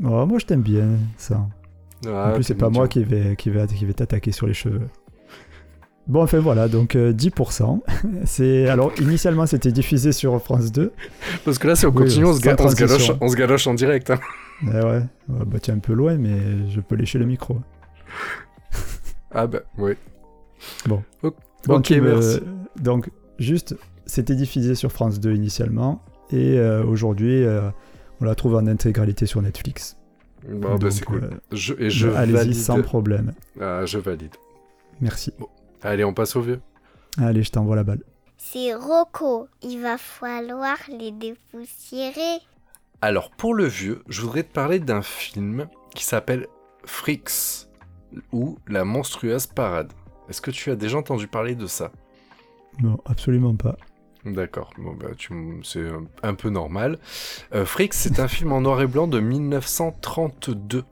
Oh, 0.05 0.25
moi, 0.25 0.39
je 0.39 0.47
t'aime 0.47 0.63
bien, 0.63 0.87
ça. 1.17 1.49
Ah, 2.07 2.31
en 2.31 2.35
plus, 2.35 2.45
c'est 2.45 2.55
pas 2.55 2.71
moi 2.71 2.87
qui 2.87 3.03
vais, 3.03 3.35
qui 3.35 3.51
vais, 3.51 3.67
qui 3.67 3.85
vais 3.85 3.93
t'attaquer 3.93 4.31
sur 4.31 4.47
les 4.47 4.55
cheveux. 4.55 4.89
Bon, 6.07 6.23
enfin 6.23 6.39
voilà, 6.41 6.67
donc 6.69 6.97
euh, 6.97 7.13
10%. 7.13 7.81
C'est... 8.25 8.69
Alors, 8.69 8.93
initialement, 9.01 9.47
c'était 9.47 9.71
diffusé 9.73 10.13
sur 10.13 10.41
France 10.43 10.73
2. 10.73 10.93
Parce 11.45 11.59
que 11.59 11.69
là, 11.69 11.77
si 11.77 11.87
on 11.87 11.91
Oui, 11.91 11.97
continue, 12.05 12.25
on, 12.25 12.33
se 12.35 12.41
ga- 12.41 12.57
sans 12.57 12.65
on 12.65 12.69
se 12.71 12.75
galoche, 12.77 12.89
transition. 12.91 13.19
on 13.21 13.29
se 13.29 13.37
galoche 13.37 13.67
en 13.67 13.75
direct. 13.75 14.11
hein. 14.11 14.19
Eh 14.63 14.67
ouais, 14.67 14.83
Ouais, 14.83 15.45
bah, 15.47 15.59
tu 15.61 15.71
es 15.71 15.75
un 15.75 15.79
peu 15.79 15.93
loin, 15.93 16.17
mais 16.17 16.69
je 16.71 16.81
peux 16.81 16.97
lécher 16.97 17.19
le 17.19 17.27
micro. 17.27 17.59
Ah 19.33 19.47
bah, 19.47 19.61
oui. 19.79 19.93
Bon. 20.87 21.03
O- 21.23 21.31
Bon, 21.67 21.77
ok, 21.77 21.91
me- 21.91 22.01
merci. 22.01 22.41
Donc, 22.81 23.11
juste, 23.39 23.77
c'était 24.07 24.35
diffusé 24.35 24.75
sur 24.75 24.91
France 24.91 25.21
2 25.21 25.33
initialement, 25.35 26.03
et 26.33 26.59
euh, 26.59 26.83
aujourd'hui, 26.85 27.45
euh, 27.45 27.69
on 28.21 28.25
la 28.25 28.35
trouve 28.35 28.57
en 28.57 28.67
intégralité 28.67 29.27
sur 29.27 29.41
Netflix. 29.43 29.97
Bon, 30.51 30.77
bah, 30.77 30.91
c'est 30.91 31.05
cool. 31.05 31.25
euh, 31.25 31.37
Je, 31.53 31.75
et 31.79 31.91
je 31.91 32.09
Allez-y 32.09 32.35
valide. 32.35 32.55
sans 32.55 32.81
problème. 32.83 33.33
Ah, 33.61 33.85
je 33.87 33.99
valide. 33.99 34.33
Merci. 35.01 35.33
Allez, 35.83 36.05
on 36.05 36.15
passe 36.15 36.37
au 36.37 36.43
vieux. 36.43 36.61
Allez, 37.19 37.43
je 37.43 37.51
t'envoie 37.51 37.77
la 37.77 37.85
balle. 37.85 38.03
C'est 38.37 38.75
Rocco. 38.75 39.49
Il 39.63 39.81
va 39.81 39.99
falloir 39.99 40.77
les 40.89 41.11
dépoussiérer. 41.11 42.39
Alors, 43.03 43.31
pour 43.31 43.55
le 43.55 43.65
vieux, 43.65 44.03
je 44.09 44.21
voudrais 44.23 44.43
te 44.43 44.53
parler 44.53 44.79
d'un 44.79 45.03
film 45.03 45.69
qui 45.95 46.05
s'appelle 46.05 46.47
Freaks, 46.85 47.67
ou 48.33 48.59
La 48.67 48.85
monstrueuse 48.85 49.47
parade. 49.47 49.93
Est-ce 50.29 50.41
que 50.41 50.51
tu 50.51 50.71
as 50.71 50.77
déjà 50.77 50.99
entendu 50.99 51.27
parler 51.27 51.55
de 51.55 51.67
ça? 51.67 51.93
Non, 52.83 52.99
absolument 53.05 53.55
pas. 53.57 53.77
D'accord, 54.25 54.71
bon, 54.79 54.95
bah, 54.95 55.09
c'est 55.63 55.89
un, 55.89 56.05
un 56.23 56.35
peu 56.35 56.51
normal. 56.51 56.99
Euh, 57.55 57.65
Freaks, 57.65 57.95
c'est 57.95 58.21
un 58.21 58.29
film 58.29 58.53
en 58.53 58.61
noir 58.61 58.81
et 58.83 58.87
blanc 58.87 59.07
de 59.09 59.19
1932. 59.19 60.85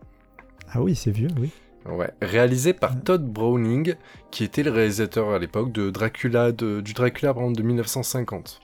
Ah 0.72 0.82
oui, 0.82 0.94
c'est 0.94 1.10
vieux, 1.10 1.28
oui. 1.38 1.50
Ouais, 1.86 2.10
réalisé 2.20 2.72
par 2.74 3.00
Todd 3.02 3.24
Browning, 3.24 3.94
qui 4.30 4.44
était 4.44 4.62
le 4.62 4.70
réalisateur 4.70 5.30
à 5.30 5.38
l'époque 5.38 5.72
de 5.72 5.90
Dracula, 5.90 6.52
de- 6.52 6.80
du 6.80 6.92
Dracula 6.92 7.32
par 7.32 7.44
exemple, 7.44 7.58
de 7.58 7.62
1950. 7.66 8.60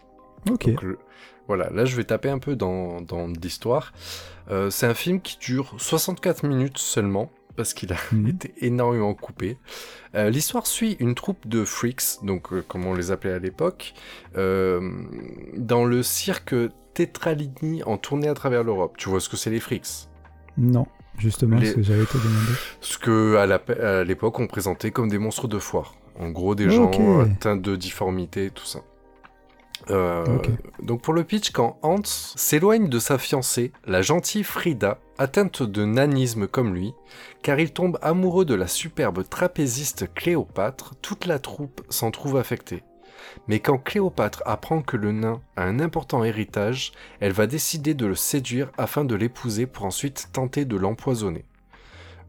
Ok. 0.50 0.66
Donc, 0.68 0.82
le- 0.82 0.98
voilà, 1.48 1.70
là 1.70 1.84
je 1.84 1.96
vais 1.96 2.04
taper 2.04 2.28
un 2.28 2.38
peu 2.38 2.54
dans, 2.56 3.00
dans 3.00 3.26
l'histoire. 3.28 3.92
Euh, 4.50 4.68
c'est 4.70 4.86
un 4.86 4.94
film 4.94 5.20
qui 5.22 5.38
dure 5.38 5.74
64 5.78 6.46
minutes 6.46 6.76
seulement, 6.78 7.30
parce 7.56 7.72
qu'il 7.72 7.92
a 7.92 7.96
Mhm. 8.12 8.26
été 8.28 8.52
énormément 8.60 9.14
coupé. 9.14 9.56
Euh, 10.14 10.28
L'histoire 10.28 10.66
suit 10.66 10.96
une 11.00 11.14
troupe 11.14 11.46
de 11.48 11.64
freaks, 11.64 12.22
donc 12.24 12.52
euh, 12.52 12.62
comme 12.66 12.84
on 12.86 12.94
les 12.94 13.10
appelait 13.10 13.32
à 13.32 13.38
l'époque, 13.38 13.94
dans 14.34 15.84
le 15.84 16.02
cirque 16.02 16.54
Tetralini 16.94 17.82
en 17.84 17.96
tournée 17.96 18.28
à 18.28 18.34
travers 18.34 18.62
l'Europe. 18.64 18.96
Tu 18.98 19.08
vois 19.08 19.20
ce 19.20 19.28
que 19.28 19.36
c'est 19.36 19.50
les 19.50 19.60
freaks? 19.60 20.08
Non, 20.56 20.86
justement, 21.18 21.56
Les- 21.58 21.66
ce 21.70 21.74
que 21.74 21.82
j'avais 21.82 22.04
te 22.06 22.16
demandé. 22.16 22.52
Ce 22.80 22.98
que 22.98 23.36
à 23.36 24.04
l'époque 24.04 24.38
on 24.40 24.46
présentait 24.46 24.90
comme 24.90 25.08
des 25.08 25.18
monstres 25.18 25.48
de 25.48 25.58
foire. 25.58 25.94
En 26.18 26.30
gros, 26.30 26.54
des 26.54 26.66
Ok. 26.66 26.72
gens 26.72 27.20
atteints 27.20 27.56
de 27.56 27.76
difformité, 27.76 28.50
tout 28.54 28.64
ça. 28.64 28.80
Euh. 29.90 30.24
Donc 30.82 31.02
pour 31.02 31.12
le 31.12 31.24
pitch, 31.24 31.50
quand 31.50 31.78
Hans 31.82 32.00
s'éloigne 32.04 32.88
de 32.88 32.98
sa 32.98 33.18
fiancée, 33.18 33.72
la 33.86 34.00
gentille 34.00 34.44
Frida, 34.44 34.98
atteinte 35.18 35.62
de 35.62 35.84
nanisme 35.84 36.46
comme 36.46 36.74
lui, 36.74 36.94
car 37.42 37.58
il 37.60 37.70
tombe 37.72 37.98
amoureux 38.00 38.44
de 38.44 38.54
la 38.54 38.66
superbe 38.68 39.24
trapéziste 39.28 40.06
Cléopâtre, 40.14 40.94
toute 41.02 41.26
la 41.26 41.38
troupe 41.38 41.82
s'en 41.90 42.10
trouve 42.10 42.36
affectée. 42.36 42.82
Mais 43.48 43.60
quand 43.60 43.78
Cléopâtre 43.78 44.42
apprend 44.46 44.82
que 44.82 44.96
le 44.96 45.12
nain 45.12 45.40
a 45.56 45.64
un 45.64 45.80
important 45.80 46.24
héritage, 46.24 46.92
elle 47.20 47.32
va 47.32 47.46
décider 47.46 47.94
de 47.94 48.06
le 48.06 48.14
séduire 48.14 48.70
afin 48.78 49.04
de 49.04 49.14
l'épouser 49.14 49.66
pour 49.66 49.84
ensuite 49.84 50.28
tenter 50.32 50.64
de 50.64 50.76
l'empoisonner. 50.76 51.44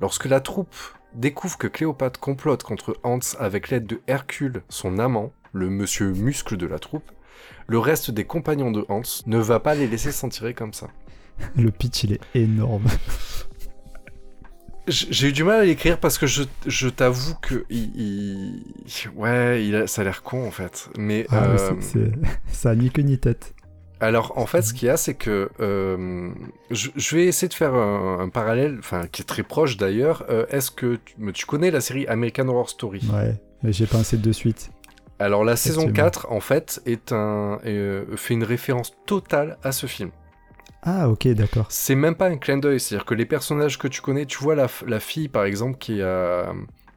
Lorsque 0.02 0.26
la 0.26 0.40
troupe 0.40 0.76
découvre 1.14 1.58
que 1.58 1.68
Cléopâtre 1.68 2.20
complote 2.20 2.64
contre 2.64 2.98
Hans 3.04 3.20
avec 3.40 3.70
l'aide 3.70 3.88
de 3.88 4.02
Hercule, 4.08 4.64
son 4.70 5.00
amant, 5.00 5.32
le 5.54 5.70
monsieur 5.70 6.12
muscle 6.12 6.58
de 6.58 6.66
la 6.66 6.80
troupe, 6.80 7.12
le 7.68 7.80
reste 7.80 8.12
des 8.12 8.26
compagnons 8.26 8.72
de 8.72 8.86
Hans 8.90 9.02
ne 9.26 9.38
va 9.38 9.60
pas 9.60 9.76
les 9.76 9.88
laisser 9.88 10.12
s'en 10.12 10.30
tirer 10.30 10.54
comme 10.54 10.74
ça. 10.74 10.88
Le 11.56 11.72
pitch, 11.72 12.04
il 12.04 12.14
est 12.14 12.22
énorme. 12.34 12.86
J'ai 14.88 15.30
eu 15.30 15.32
du 15.32 15.44
mal 15.44 15.62
à 15.62 15.66
l'écrire 15.66 16.00
parce 16.00 16.18
que 16.20 16.28
je, 16.28 16.44
je 16.68 16.88
t'avoue 16.90 17.34
que 17.42 17.66
il, 17.70 17.92
il- 18.00 19.10
ouais, 19.16 19.66
il 19.66 19.76
a- 19.76 19.88
ça 19.88 20.02
a 20.02 20.06
l'air 20.06 20.22
con 20.22 20.46
en 20.48 20.52
fait. 20.52 20.90
Mais, 20.98 21.26
Ah, 21.30 21.46
euh, 21.46 21.74
c'est- 21.80 22.12
ça 22.52 22.70
a 22.72 22.76
ni 22.76 22.92
queue 22.92 23.02
ni 23.02 23.18
tête. 23.18 23.56
alors 24.00 24.38
en 24.38 24.46
fait, 24.46 24.62
ce 24.62 24.74
qu'il 24.76 24.88
y 24.88 24.92
a, 24.92 24.98
c'est 24.98 25.16
que 25.16 25.50
euh, 25.60 26.30
je, 26.70 26.90
je 26.96 27.16
vais 27.16 27.26
essayer 27.26 27.48
de 27.48 27.54
faire 27.56 27.74
un, 27.74 28.20
un 28.20 28.30
parallèle, 28.30 28.76
enfin 28.80 29.08
qui 29.12 29.24
est 29.24 29.26
très 29.26 29.42
proche 29.44 29.78
d'ailleurs. 29.78 30.24
Euh, 30.30 30.46
Est-ce 30.50 30.70
que 30.70 31.00
tu, 31.34 31.46
connais 31.48 31.72
la 31.72 31.82
série 31.82 32.06
American 32.08 32.48
Horror 32.48 32.70
Story? 32.70 33.02
Ouais, 33.12 33.34
mais 33.64 33.74
j'ai 33.74 33.88
pensé 33.88 34.18
de 34.18 34.32
suite. 34.32 34.70
Alors 35.18 35.44
la 35.46 35.56
saison 35.56 35.82
Effectivement. 35.84 36.10
4, 36.12 36.28
en 36.32 36.40
fait, 36.42 36.82
est 36.86 37.12
un, 37.12 37.58
fait 38.18 38.34
une 38.34 38.44
référence 38.44 38.94
totale 39.08 39.58
à 39.64 39.72
ce 39.72 39.88
film. 39.88 40.12
Ah, 40.86 41.10
ok, 41.10 41.28
d'accord. 41.30 41.66
C'est 41.70 41.96
même 41.96 42.16
pas 42.16 42.28
un 42.28 42.38
clin 42.38 42.58
d'œil, 42.58 42.80
c'est-à-dire 42.80 43.06
que 43.06 43.16
les 43.16 43.26
personnages 43.26 43.78
que 43.80 43.88
tu 43.88 44.02
connais, 44.02 44.26
tu 44.26 44.38
vois 44.38 44.56
la, 44.56 44.68
la 44.88 45.00
fille 45.00 45.28
par 45.30 45.44
exemple 45.46 45.78
qui 45.80 46.02
a 46.02 46.54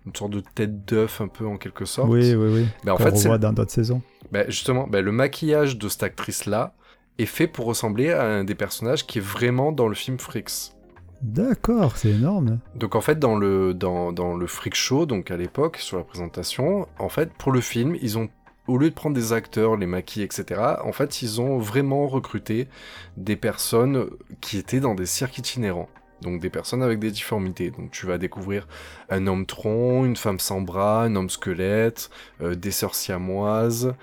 une 0.07 0.15
sorte 0.15 0.31
de 0.33 0.41
tête 0.41 0.85
d'œuf 0.85 1.21
un 1.21 1.29
peu 1.29 1.47
en 1.47 1.57
quelque 1.57 1.85
sorte. 1.87 2.09
Oui, 2.11 2.35
oui, 2.35 2.49
oui. 2.53 2.67
Ben, 2.85 2.93
en 2.93 2.97
Qu'on 2.97 3.05
fait, 3.05 3.17
c'est 3.17 3.29
revoit 3.29 3.39
dans 3.39 3.53
d'autres 3.53 3.71
saisons. 3.73 4.03
ben, 4.31 4.45
justement 4.51 4.87
ben, 4.87 5.05
le 5.05 5.13
maquillage 5.13 5.79
de 5.79 5.89
cette 5.89 6.03
actrice-là 6.03 6.75
est 7.19 7.27
fait 7.27 7.47
pour 7.49 7.67
ressembler 7.67 8.11
à 8.13 8.25
un 8.25 8.45
des 8.45 8.55
personnages 8.55 9.07
qui 9.07 9.19
est 9.19 9.23
vraiment 9.23 9.73
dans 9.73 9.89
le 9.89 9.95
film 9.95 10.19
Freaks. 10.19 10.73
D'accord, 11.21 11.97
c'est 11.97 12.11
énorme. 12.11 12.61
Donc 12.77 12.95
en 12.95 13.01
fait, 13.01 13.19
dans 13.19 13.37
le, 13.37 13.75
dans, 13.75 14.13
dans 14.13 14.37
le 14.37 14.47
freak 14.47 14.77
show, 14.77 15.05
donc 15.05 15.33
à 15.33 15.37
l'époque, 15.37 15.79
sur 15.79 15.97
la 15.97 16.05
présentation, 16.05 16.87
en 16.99 17.09
fait, 17.09 17.33
pour 17.33 17.51
le 17.51 17.61
film, 17.61 17.97
ils 18.01 18.19
ont, 18.19 18.29
au 18.69 18.79
lieu 18.79 18.91
de 18.91 18.95
prendre 18.95 19.17
des 19.17 19.33
acteurs, 19.33 19.77
les 19.77 19.87
maquis, 19.87 20.23
etc., 20.23 20.61
en 20.85 20.93
fait, 20.93 21.23
ils 21.23 21.41
ont 21.41 21.59
vraiment 21.59 22.07
recruté 22.07 22.69
des 23.17 23.37
personnes 23.37 24.09
qui 24.41 24.59
étaient 24.59 24.81
dans 24.81 24.95
des 24.95 25.07
cirques 25.07 25.39
itinérants. 25.39 25.89
Donc 26.21 26.41
des 26.41 26.51
personnes 26.51 26.83
avec 26.83 26.99
des 26.99 27.11
difformités. 27.11 27.71
Donc 27.71 27.91
tu 27.91 28.07
vas 28.07 28.19
découvrir 28.19 28.67
un 29.09 29.27
homme 29.27 29.47
tronc, 29.47 30.05
une 30.05 30.17
femme 30.17 30.41
sans 30.41 30.61
bras, 30.61 31.05
un 31.05 31.15
homme 31.17 31.31
squelette, 31.31 32.11
euh, 32.41 32.55
des 32.55 32.73
sœurs 32.73 32.97
siamoises, 32.97 33.95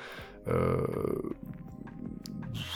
euh, 0.47 0.77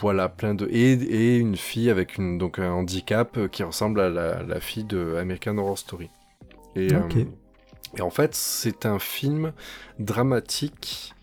voilà, 0.02 0.28
plein 0.28 0.56
de... 0.56 0.68
Et, 0.72 0.92
et, 0.92 1.38
une 1.38 1.56
fille 1.56 1.90
avec 1.90 2.18
une, 2.18 2.38
donc 2.38 2.60
un 2.60 2.72
handicap 2.72 3.48
qui 3.48 3.64
ressemble 3.64 4.02
à 4.02 4.10
la, 4.10 4.44
la 4.44 4.60
fille 4.60 4.84
de 4.84 5.16
American 5.18 5.58
Horror 5.58 5.78
Story. 5.78 6.10
Euh, 6.78 7.00
et 7.98 8.02
en 8.02 8.10
fait, 8.10 8.36
c'est 8.36 8.86
un 8.86 9.00
film 9.00 9.54
dramatique 10.00 11.14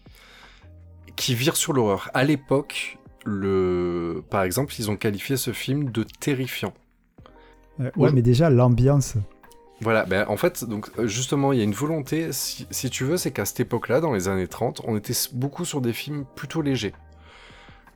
qui 1.17 1.35
vire 1.35 1.57
sur 1.57 1.73
l'horreur. 1.73 2.11
À 2.15 2.25
l'époque, 2.25 2.99
le... 3.25 4.23
par 4.31 4.43
exemple, 4.43 4.75
ils 4.79 4.91
ont 4.91 4.97
qualifié 4.97 5.37
ce 5.37 5.53
film 5.53 5.91
de 5.91 6.05
terrifiant. 6.21 6.75
Euh, 7.81 7.91
ouais, 7.97 8.13
mais 8.13 8.23
déjà, 8.23 8.51
l'ambiance. 8.51 9.17
Voilà, 9.83 10.07
ben 10.07 10.25
en 10.29 10.39
fait, 10.39 10.65
donc 10.65 10.89
euh, 10.99 11.07
justement, 11.07 11.53
il 11.53 11.59
y 11.59 11.61
a 11.61 11.65
une 11.65 11.75
volonté, 11.75 12.33
si, 12.33 12.67
si 12.71 12.89
tu 12.89 13.05
veux, 13.05 13.19
c'est 13.19 13.31
qu'à 13.31 13.45
cette 13.45 13.61
époque-là, 13.61 14.01
dans 14.01 14.15
les 14.15 14.29
années 14.29 14.49
30, 14.49 14.81
on 14.85 14.97
était 14.97 15.13
beaucoup 15.35 15.67
sur 15.67 15.83
des 15.83 15.93
films 15.93 16.25
plutôt 16.35 16.63
légers. 16.63 16.95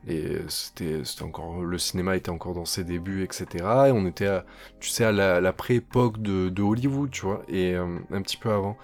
Et 0.07 0.37
c'était 0.49 1.03
c'était 1.05 1.25
encore 1.25 1.63
le 1.63 1.77
cinéma 1.79 2.17
était 2.17 2.31
encore 2.31 2.55
dans 2.55 2.65
ses 2.65 2.85
débuts, 2.85 3.23
etc. 3.23 3.47
Et 3.89 3.93
on 3.93 4.07
était, 4.07 4.27
à, 4.27 4.45
tu 4.79 4.89
sais, 4.89 5.05
à 5.05 5.13
la, 5.13 5.41
la 5.41 5.53
pré-époque 5.53 6.21
de, 6.23 6.49
de 6.49 6.63
Hollywood, 6.63 7.11
tu 7.11 7.23
vois, 7.23 7.43
et 7.49 7.75
euh, 7.75 7.99
un 8.11 8.23
petit 8.23 8.39
peu 8.39 8.51
avant. 8.51 8.79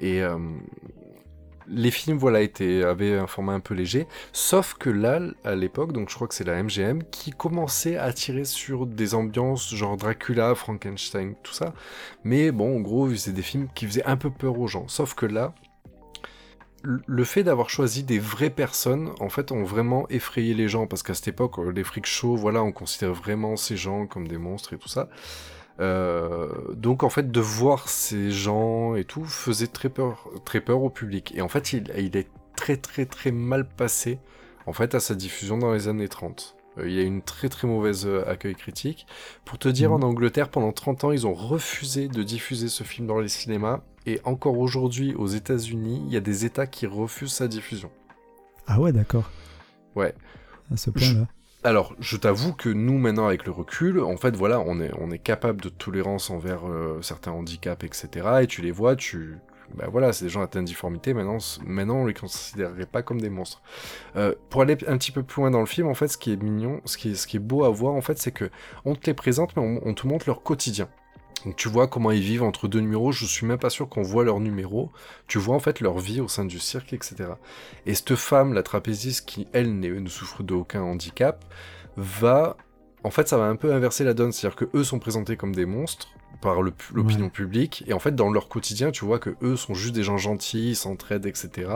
Et 0.00 0.22
euh, 0.22 0.38
les 1.68 1.90
films, 1.90 2.18
voilà, 2.18 2.40
étaient, 2.40 2.82
avaient 2.82 3.14
un 3.16 3.26
format 3.26 3.52
un 3.54 3.60
peu 3.60 3.74
léger. 3.74 4.06
Sauf 4.32 4.74
que 4.74 4.90
là, 4.90 5.20
à 5.44 5.54
l'époque, 5.54 5.92
donc 5.92 6.10
je 6.10 6.14
crois 6.14 6.28
que 6.28 6.34
c'est 6.34 6.44
la 6.44 6.62
MGM 6.62 7.02
qui 7.10 7.30
commençait 7.30 7.96
à 7.96 8.12
tirer 8.12 8.44
sur 8.44 8.86
des 8.86 9.14
ambiances 9.14 9.74
genre 9.74 9.96
Dracula, 9.96 10.54
Frankenstein, 10.54 11.34
tout 11.42 11.52
ça. 11.54 11.74
Mais 12.24 12.50
bon, 12.50 12.76
en 12.78 12.80
gros, 12.80 13.14
c'est 13.14 13.32
des 13.32 13.42
films 13.42 13.68
qui 13.74 13.86
faisaient 13.86 14.04
un 14.04 14.16
peu 14.16 14.30
peur 14.30 14.58
aux 14.58 14.68
gens. 14.68 14.88
Sauf 14.88 15.14
que 15.14 15.26
là, 15.26 15.54
le- 16.82 17.24
fait 17.24 17.42
d'avoir 17.42 17.70
choisi 17.70 18.02
des 18.02 18.18
vraies 18.18 18.50
personnes, 18.50 19.10
en 19.20 19.30
fait, 19.30 19.52
ont 19.52 19.64
vraiment 19.64 20.06
effrayé 20.10 20.52
les 20.54 20.68
gens. 20.68 20.86
Parce 20.86 21.02
qu'à 21.02 21.14
cette 21.14 21.28
époque, 21.28 21.56
les 21.74 21.82
freak 21.84 22.06
shows, 22.06 22.36
voilà, 22.36 22.62
on 22.62 22.72
considère 22.72 23.14
vraiment 23.14 23.56
ces 23.56 23.76
gens 23.76 24.06
comme 24.06 24.28
des 24.28 24.38
monstres 24.38 24.74
et 24.74 24.78
tout 24.78 24.88
ça. 24.88 25.08
Euh, 25.80 26.48
donc 26.74 27.02
en 27.02 27.08
fait 27.08 27.30
de 27.32 27.40
voir 27.40 27.88
ces 27.88 28.30
gens 28.30 28.94
et 28.94 29.04
tout 29.04 29.24
faisait 29.24 29.66
très 29.66 29.88
peur, 29.88 30.28
très 30.44 30.60
peur 30.60 30.82
au 30.82 30.90
public. 30.90 31.32
Et 31.36 31.42
en 31.42 31.48
fait 31.48 31.72
il, 31.72 31.92
il 31.98 32.16
est 32.16 32.28
très 32.56 32.76
très 32.76 33.06
très 33.06 33.32
mal 33.32 33.66
passé 33.68 34.18
en 34.66 34.72
fait 34.72 34.94
à 34.94 35.00
sa 35.00 35.14
diffusion 35.14 35.58
dans 35.58 35.72
les 35.72 35.88
années 35.88 36.08
30. 36.08 36.56
Euh, 36.78 36.88
il 36.88 36.98
a 36.98 37.02
eu 37.02 37.06
une 37.06 37.22
très 37.22 37.48
très 37.48 37.66
mauvaise 37.66 38.06
euh, 38.06 38.24
accueil 38.28 38.54
critique. 38.54 39.06
Pour 39.44 39.58
te 39.58 39.68
dire, 39.68 39.90
Mhm. 39.90 40.02
en 40.04 40.06
Angleterre, 40.08 40.48
pendant 40.48 40.72
30 40.72 41.04
ans, 41.04 41.12
ils 41.12 41.26
ont 41.26 41.34
refusé 41.34 42.08
de 42.08 42.22
diffuser 42.22 42.68
ce 42.68 42.82
film 42.84 43.06
dans 43.06 43.18
les 43.20 43.28
cinémas. 43.28 43.80
Et 44.06 44.20
encore 44.24 44.58
aujourd'hui, 44.58 45.14
aux 45.14 45.26
États-Unis, 45.28 46.02
il 46.06 46.12
y 46.12 46.16
a 46.16 46.20
des 46.20 46.44
États 46.44 46.66
qui 46.66 46.86
refusent 46.86 47.32
sa 47.32 47.46
diffusion. 47.48 47.90
Ah 48.66 48.80
ouais, 48.80 48.92
d'accord. 48.92 49.30
Ouais. 49.94 50.14
À 50.72 50.76
ce 50.76 50.90
point-là. 50.90 51.26
Alors, 51.66 51.94
je 51.98 52.18
t'avoue 52.18 52.52
que 52.52 52.68
nous, 52.68 52.98
maintenant, 52.98 53.26
avec 53.26 53.46
le 53.46 53.50
recul, 53.50 53.98
en 54.00 54.18
fait, 54.18 54.36
voilà, 54.36 54.60
on 54.60 54.80
est, 54.80 54.90
on 55.00 55.10
est 55.10 55.18
capable 55.18 55.62
de 55.62 55.70
tolérance 55.70 56.28
envers 56.28 56.68
euh, 56.68 57.00
certains 57.00 57.32
handicaps, 57.32 57.82
etc. 57.84 58.28
Et 58.42 58.46
tu 58.46 58.60
les 58.60 58.70
vois, 58.70 58.96
tu... 58.96 59.38
Bah 59.74 59.86
voilà, 59.90 60.12
c'est 60.12 60.26
des 60.26 60.30
gens 60.30 60.42
atteints 60.42 60.60
de 60.60 60.66
difformité, 60.66 61.14
maintenant, 61.14 61.38
maintenant 61.64 61.96
on 61.96 62.04
les 62.04 62.12
considérerait 62.12 62.84
pas 62.84 63.02
comme 63.02 63.18
des 63.18 63.30
monstres. 63.30 63.62
Euh, 64.14 64.34
pour 64.50 64.60
aller 64.60 64.76
un 64.86 64.98
petit 64.98 65.10
peu 65.10 65.22
plus 65.22 65.40
loin 65.40 65.50
dans 65.50 65.60
le 65.60 65.66
film, 65.66 65.88
en 65.88 65.94
fait, 65.94 66.08
ce 66.08 66.18
qui 66.18 66.34
est 66.34 66.36
mignon, 66.36 66.82
ce 66.84 66.98
qui 66.98 67.08
est, 67.08 67.38
beau 67.38 67.64
à 67.64 67.70
voir, 67.70 67.94
en 67.94 68.02
fait, 68.02 68.18
c'est 68.18 68.30
que 68.30 68.50
on 68.84 68.94
te 68.94 69.06
les 69.06 69.14
présente, 69.14 69.56
mais 69.56 69.80
on 69.82 69.94
te 69.94 70.06
montre 70.06 70.26
leur 70.28 70.42
quotidien. 70.42 70.90
Donc 71.44 71.56
tu 71.56 71.68
vois 71.68 71.86
comment 71.88 72.10
ils 72.10 72.22
vivent 72.22 72.42
entre 72.42 72.68
deux 72.68 72.80
numéros, 72.80 73.12
je 73.12 73.26
suis 73.26 73.46
même 73.46 73.58
pas 73.58 73.70
sûr 73.70 73.88
qu'on 73.88 74.02
voit 74.02 74.24
leur 74.24 74.40
numéro, 74.40 74.90
tu 75.26 75.38
vois 75.38 75.54
en 75.54 75.60
fait 75.60 75.80
leur 75.80 75.98
vie 75.98 76.20
au 76.20 76.28
sein 76.28 76.44
du 76.44 76.58
cirque, 76.58 76.92
etc. 76.92 77.30
Et 77.86 77.94
cette 77.94 78.14
femme, 78.14 78.54
la 78.54 78.62
trapéziste, 78.62 79.26
qui 79.26 79.46
elle 79.52 79.78
ne 79.78 80.08
souffre 80.08 80.42
d'aucun 80.42 80.82
handicap, 80.82 81.44
va... 81.96 82.56
En 83.02 83.10
fait 83.10 83.28
ça 83.28 83.36
va 83.36 83.44
un 83.44 83.56
peu 83.56 83.74
inverser 83.74 84.04
la 84.04 84.14
donne, 84.14 84.32
c'est-à-dire 84.32 84.56
que 84.56 84.64
eux 84.74 84.84
sont 84.84 84.98
présentés 84.98 85.36
comme 85.36 85.54
des 85.54 85.66
monstres 85.66 86.08
par 86.40 86.60
l'opinion 86.62 87.28
publique, 87.28 87.84
et 87.86 87.92
en 87.92 87.98
fait 87.98 88.14
dans 88.14 88.30
leur 88.30 88.48
quotidien 88.48 88.90
tu 88.90 89.04
vois 89.04 89.18
que 89.18 89.36
eux 89.42 89.56
sont 89.56 89.74
juste 89.74 89.94
des 89.94 90.02
gens 90.02 90.16
gentils, 90.16 90.70
ils 90.70 90.76
s'entraident, 90.76 91.26
etc. 91.26 91.70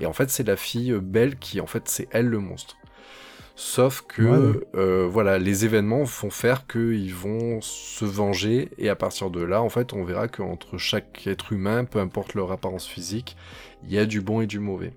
Et 0.00 0.06
en 0.06 0.12
fait 0.12 0.30
c'est 0.30 0.46
la 0.46 0.56
fille 0.56 0.92
euh, 0.92 1.00
belle 1.00 1.38
qui 1.38 1.60
en 1.60 1.66
fait 1.66 1.88
c'est 1.88 2.08
elle 2.10 2.26
le 2.26 2.38
monstre. 2.38 2.76
Sauf 3.64 4.02
que 4.08 4.22
Ouais, 4.22 4.38
ouais. 4.38 4.60
euh, 4.74 5.06
voilà, 5.08 5.38
les 5.38 5.64
événements 5.64 6.04
font 6.04 6.30
faire 6.30 6.66
qu'ils 6.66 7.14
vont 7.14 7.60
se 7.60 8.04
venger 8.04 8.70
et 8.78 8.88
à 8.88 8.96
partir 8.96 9.30
de 9.30 9.40
là, 9.42 9.62
en 9.62 9.68
fait, 9.68 9.92
on 9.92 10.04
verra 10.04 10.26
qu'entre 10.26 10.78
chaque 10.78 11.26
être 11.26 11.52
humain, 11.52 11.84
peu 11.84 12.00
importe 12.00 12.34
leur 12.34 12.50
apparence 12.50 12.86
physique, 12.88 13.36
il 13.84 13.92
y 13.92 13.98
a 13.98 14.06
du 14.06 14.20
bon 14.20 14.40
et 14.40 14.46
du 14.46 14.58
mauvais. 14.58 14.92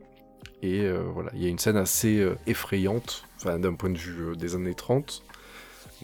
Et 0.63 0.81
euh, 0.81 1.03
voilà, 1.13 1.31
il 1.35 1.43
y 1.43 1.47
a 1.47 1.49
une 1.49 1.59
scène 1.59 1.77
assez 1.77 2.19
euh, 2.19 2.35
effrayante, 2.47 3.25
enfin 3.37 3.59
d'un 3.59 3.73
point 3.75 3.91
de 3.91 3.97
vue 3.97 4.35
des 4.37 4.55
années 4.55 4.75
30, 4.75 5.23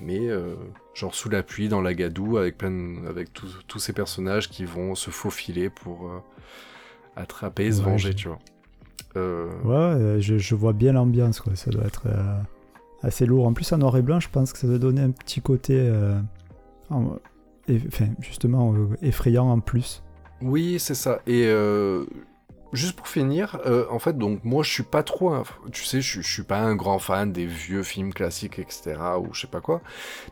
mais 0.02 0.30
genre 0.96 1.16
sous 1.16 1.30
la 1.30 1.44
pluie, 1.44 1.70
dans 1.70 1.82
la 1.82 1.94
gadoue, 1.94 2.38
avec 2.38 2.58
plein, 2.58 2.72
de- 2.72 3.08
avec 3.08 3.34
tous- 3.34 3.80
ces 3.80 3.94
personnages 3.94 4.50
qui 4.50 4.66
vont 4.66 4.96
se 4.96 5.12
faufiler 5.12 5.70
pour 5.70 6.12
attraper 7.16 7.66
et 7.68 7.72
se 7.72 7.82
Ouais, 7.82 7.84
venger, 7.84 8.14
tu 8.14 8.28
vois. 8.28 8.40
Euh, 9.18 9.48
Ouais, 9.64 9.74
euh, 9.76 10.20
je, 10.22 10.38
je 10.38 10.56
vois 10.56 10.74
bien 10.74 10.94
l'ambiance, 10.94 11.40
quoi. 11.42 11.56
Ça 11.56 11.72
doit 11.72 11.86
être 11.86 12.04
euh, 12.08 12.38
assez 13.02 13.26
lourd. 13.26 13.48
En 13.48 13.54
plus, 13.54 13.72
en 13.74 13.78
noir 13.78 13.96
et 13.98 14.02
blanc, 14.02 14.20
je 14.20 14.30
pense 14.30 14.54
que 14.54 14.60
ça 14.60 14.68
doit 14.68 14.78
donner 14.80 15.02
un 15.02 15.12
petit 15.12 15.42
côté. 15.42 15.76
euh, 15.80 16.20
en- 16.90 17.18
et- 17.68 17.82
enfin, 17.88 18.08
justement, 18.20 18.74
effrayant 19.02 19.50
en 19.50 19.60
plus. 19.60 20.04
Oui, 20.42 20.78
c'est 20.80 20.96
ça. 20.96 21.20
Et 21.28 21.46
euh, 21.46 22.06
juste 22.74 22.96
pour 22.96 23.08
finir, 23.08 23.60
euh, 23.66 23.86
en 23.90 24.00
fait, 24.00 24.18
donc 24.18 24.44
moi 24.44 24.64
je 24.64 24.72
suis 24.72 24.84
pas 24.84 25.04
trop, 25.04 25.34
tu 25.72 25.84
sais, 25.84 26.02
je, 26.02 26.22
suis- 26.22 26.44
pas 26.44 26.60
un 26.60 26.76
grand 26.76 27.00
fan 27.00 27.32
des 27.32 27.46
vieux 27.46 27.84
films 27.84 28.14
classiques, 28.14 28.58
etc. 28.60 28.96
ou 29.20 29.34
je 29.34 29.42
sais 29.42 29.48
pas 29.48 29.62
quoi. 29.62 29.82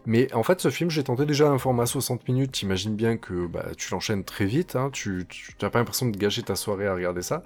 Mais 0.05 0.33
en 0.33 0.43
fait, 0.43 0.59
ce 0.61 0.69
film, 0.69 0.89
j'ai 0.89 1.03
tenté 1.03 1.25
déjà 1.25 1.49
un 1.49 1.57
format 1.57 1.85
60 1.85 2.27
minutes. 2.27 2.51
T'imagines 2.53 2.95
bien 2.95 3.17
que 3.17 3.47
bah, 3.47 3.67
tu 3.77 3.91
l'enchaînes 3.91 4.23
très 4.23 4.45
vite. 4.45 4.75
Hein, 4.75 4.89
tu 4.91 5.27
t'as 5.57 5.69
pas 5.69 5.79
l'impression 5.79 6.07
de 6.07 6.17
gâcher 6.17 6.43
ta 6.43 6.55
soirée 6.55 6.87
à 6.87 6.93
regarder 6.95 7.21
ça. 7.21 7.43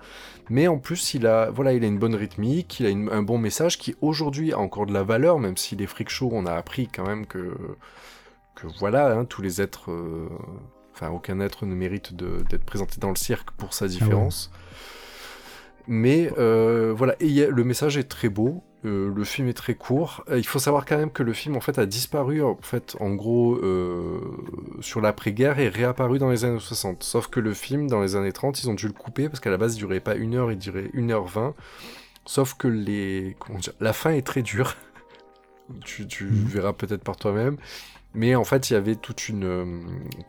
Mais 0.49 0.67
en 0.67 0.77
plus, 0.77 1.13
il 1.13 1.27
a, 1.27 1.49
voilà, 1.51 1.73
il 1.73 1.83
a 1.83 1.87
une 1.87 1.99
bonne 1.99 2.15
rythmique, 2.15 2.79
il 2.79 2.85
a 2.87 3.13
un 3.15 3.23
bon 3.23 3.37
message 3.37 3.77
qui 3.77 3.95
aujourd'hui 4.01 4.53
a 4.53 4.59
encore 4.59 4.85
de 4.85 4.93
la 4.93 5.03
valeur, 5.03 5.39
même 5.39 5.57
si 5.57 5.75
les 5.75 5.87
freak 5.87 6.09
shows, 6.09 6.29
on 6.33 6.45
a 6.45 6.53
appris 6.53 6.87
quand 6.87 7.05
même 7.05 7.25
que 7.25 7.53
que 8.55 8.67
voilà, 8.79 9.11
hein, 9.13 9.25
tous 9.25 9.41
les 9.41 9.61
êtres, 9.61 9.91
euh, 9.91 10.29
enfin 10.93 11.09
aucun 11.09 11.39
être 11.39 11.65
ne 11.65 11.75
mérite 11.75 12.13
d'être 12.15 12.63
présenté 12.65 12.97
dans 12.99 13.09
le 13.09 13.15
cirque 13.15 13.51
pour 13.51 13.73
sa 13.73 13.87
différence. 13.87 14.51
Mais 15.87 16.31
euh, 16.37 16.93
voilà, 16.95 17.13
et 17.19 17.25
il 17.25 17.33
y 17.33 17.43
a- 17.43 17.49
le 17.49 17.63
message 17.65 17.97
est 17.97 18.03
très 18.05 18.29
beau, 18.29 18.63
euh, 18.85 19.11
le 19.13 19.23
film 19.25 19.49
est 19.49 19.53
très 19.53 19.75
court. 19.75 20.23
Euh, 20.29 20.37
il 20.37 20.45
faut 20.47 20.59
savoir 20.59 20.85
quand 20.85 20.97
même 20.97 21.11
que 21.11 21.23
le 21.23 21.33
film 21.33 21.57
en 21.57 21.59
fait 21.59 21.77
a 21.77 21.85
disparu 21.85 22.41
en 22.41 22.57
fait 22.61 22.95
en 23.01 23.09
gros 23.15 23.55
euh, 23.57 24.19
sur 24.79 25.01
l'après-guerre 25.01 25.59
et 25.59 25.67
réapparu 25.67 26.19
dans 26.19 26.29
les 26.29 26.45
années 26.45 26.59
60. 26.59 27.03
Sauf 27.03 27.27
que 27.27 27.41
le 27.41 27.53
film 27.53 27.87
dans 27.89 28.01
les 28.01 28.15
années 28.15 28.31
30 28.31 28.63
ils 28.63 28.69
ont 28.69 28.73
dû 28.75 28.87
le 28.87 28.93
couper 28.93 29.27
parce 29.27 29.41
qu'à 29.41 29.49
la 29.51 29.57
base 29.57 29.75
il 29.75 29.79
durait 29.79 29.99
pas 29.99 30.15
une 30.15 30.35
heure, 30.35 30.51
il 30.53 30.57
durait 30.57 30.89
1h20. 30.93 31.53
Sauf 32.25 32.53
que 32.53 32.69
les 32.69 33.35
comment 33.39 33.59
dire, 33.59 33.73
la 33.81 33.91
fin 33.91 34.11
est 34.11 34.25
très 34.25 34.41
dure. 34.41 34.75
tu 35.83 36.07
tu 36.07 36.23
Mhm. 36.25 36.45
verras 36.45 36.71
peut-être 36.73 37.03
par 37.03 37.17
toi-même. 37.17 37.57
Mais 38.15 38.35
en 38.35 38.43
fait, 38.43 38.69
il 38.69 38.73
y 38.73 38.75
avait 38.75 38.95
toute 38.95 39.27
une, 39.27 39.43
euh, 39.43 39.65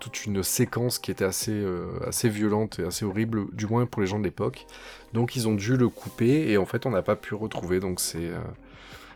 toute 0.00 0.24
une 0.24 0.42
séquence 0.42 0.98
qui 0.98 1.10
était 1.10 1.24
assez, 1.24 1.52
euh, 1.52 1.98
assez 2.06 2.30
violente 2.30 2.78
et 2.78 2.84
assez 2.84 3.04
horrible, 3.04 3.54
du 3.54 3.66
moins 3.66 3.84
pour 3.84 4.00
les 4.00 4.08
gens 4.08 4.18
de 4.18 4.24
l'époque. 4.24 4.66
Donc 5.12 5.36
ils 5.36 5.48
ont 5.48 5.54
dû 5.54 5.76
le 5.76 5.88
couper 5.88 6.50
et 6.50 6.56
en 6.56 6.64
fait 6.64 6.86
on 6.86 6.90
n'a 6.90 7.02
pas 7.02 7.16
pu 7.16 7.34
retrouver. 7.34 7.80
Donc 7.80 8.00
c'est 8.00 8.30
euh, 8.30 8.38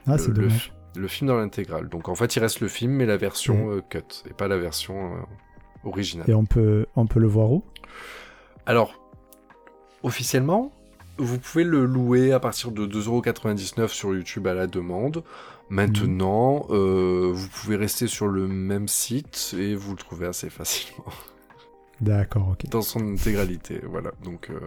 Ah, 0.07 0.17
le, 0.17 0.49
le 0.97 1.09
film 1.09 1.29
dans 1.29 1.39
l'intégrale. 1.39 1.89
Donc 1.89 2.09
en 2.09 2.15
fait 2.15 2.37
il 2.37 2.41
reste 2.41 2.61
le 2.61 2.69
film 2.69 2.93
mais 2.93 3.07
la 3.07 3.17
version 3.17 3.71
euh, 3.71 3.81
cut 3.89 4.05
et 4.29 4.35
pas 4.35 4.49
la 4.49 4.59
version 4.59 5.13
originale. 5.85 6.29
Et 6.29 6.35
on 6.35 6.45
peut, 6.45 6.87
on 6.95 7.07
peut 7.07 7.21
le 7.21 7.27
voir 7.27 7.51
où? 7.51 7.65
Alors, 8.67 9.01
officiellement, 10.03 10.73
vous 11.17 11.39
pouvez 11.39 11.65
le 11.65 11.85
louer 11.85 12.33
à 12.33 12.41
partir 12.41 12.71
de 12.71 12.87
2,99€ 12.87 13.89
sur 13.89 14.15
YouTube 14.15 14.47
à 14.47 14.55
la 14.55 14.67
demande. 14.67 15.25
Maintenant, 15.71 16.67
euh, 16.71 17.31
vous 17.33 17.49
pouvez 17.49 17.77
rester 17.77 18.07
sur 18.07 18.27
le 18.29 18.49
même 18.49 18.89
site 18.89 19.55
et 19.59 19.75
vous 19.75 19.91
le 19.93 19.99
trouvez 19.99 20.27
assez 20.27 20.49
facilement 20.51 21.05
D'accord, 22.01 22.49
ok. 22.53 22.69
dans 22.71 22.81
son 22.83 23.01
intégralité. 23.13 23.81
Voilà, 23.85 24.13
donc 24.25 24.51
euh, 24.51 24.61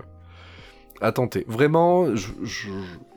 à 1.02 1.12
tenter. 1.12 1.44
Vraiment, 1.48 2.16
je, 2.16 2.28
je- 2.44 2.70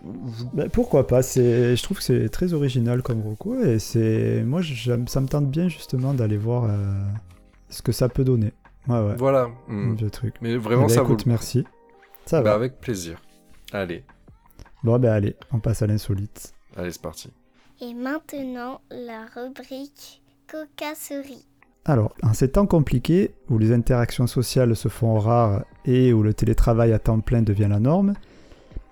vous- 0.03 0.51
Bah, 0.55 0.65
pourquoi 0.73 1.07
pas 1.07 1.21
Je 1.21 1.83
trouve 1.83 1.99
que 1.99 2.03
c'est 2.03 2.29
très 2.31 2.55
original 2.55 3.03
comme 3.03 3.21
recours 3.23 3.61
et 3.63 3.79
c'est 3.79 4.43
moi 4.45 4.61
ça 5.07 5.21
me 5.21 5.27
tente 5.29 5.51
bien 5.51 5.69
justement 5.69 6.15
d'aller 6.15 6.39
voir 6.39 6.65
euh, 6.65 7.03
ce 7.69 7.83
que 7.83 7.93
ça 7.93 8.09
peut 8.09 8.25
donner. 8.25 8.53
Ouais, 8.89 9.01
ouais. 9.01 9.17
Voilà. 9.17 9.49
Un 9.69 9.73
mm. 9.73 9.95
vieux 9.97 10.11
truc. 10.11 10.35
Mais 10.41 10.53
Eh 10.53 10.57
vraiment, 10.57 10.83
ben, 10.83 10.89
ça 10.89 11.03
vaut 11.03 11.09
écoute, 11.15 11.27
le 11.27 11.33
merci. 11.33 11.65
Ça 12.25 12.41
Bah, 12.41 12.51
va. 12.51 12.57
avec 12.57 12.81
plaisir. 12.81 13.21
Allez, 13.73 14.05
Bon, 14.83 14.99
ben 14.99 15.11
allez, 15.13 15.37
on 15.53 15.59
passe 15.59 15.83
à 15.83 15.87
l'insolite. 15.87 16.55
allez, 16.77 16.91
c'est 16.93 17.03
parti. 17.03 17.31
Et 17.85 17.93
maintenant, 17.93 18.81
la 18.91 19.27
rubrique 19.35 20.23
cocasserie. 20.51 21.45
Alors, 21.85 22.15
en 22.23 22.33
ces 22.33 22.51
temps 22.51 22.67
compliqués, 22.67 23.35
où 23.51 23.59
les 23.59 23.73
interactions 23.73 24.27
sociales 24.27 24.75
se 24.75 24.89
font 24.89 25.19
rares 25.19 25.65
et 25.85 26.15
où 26.15 26.23
le 26.23 26.33
télétravail 26.33 26.95
à 26.95 26.99
temps 26.99 27.21
plein 27.21 27.43
devient 27.43 27.69
la 27.69 27.81
norme, 27.81 28.15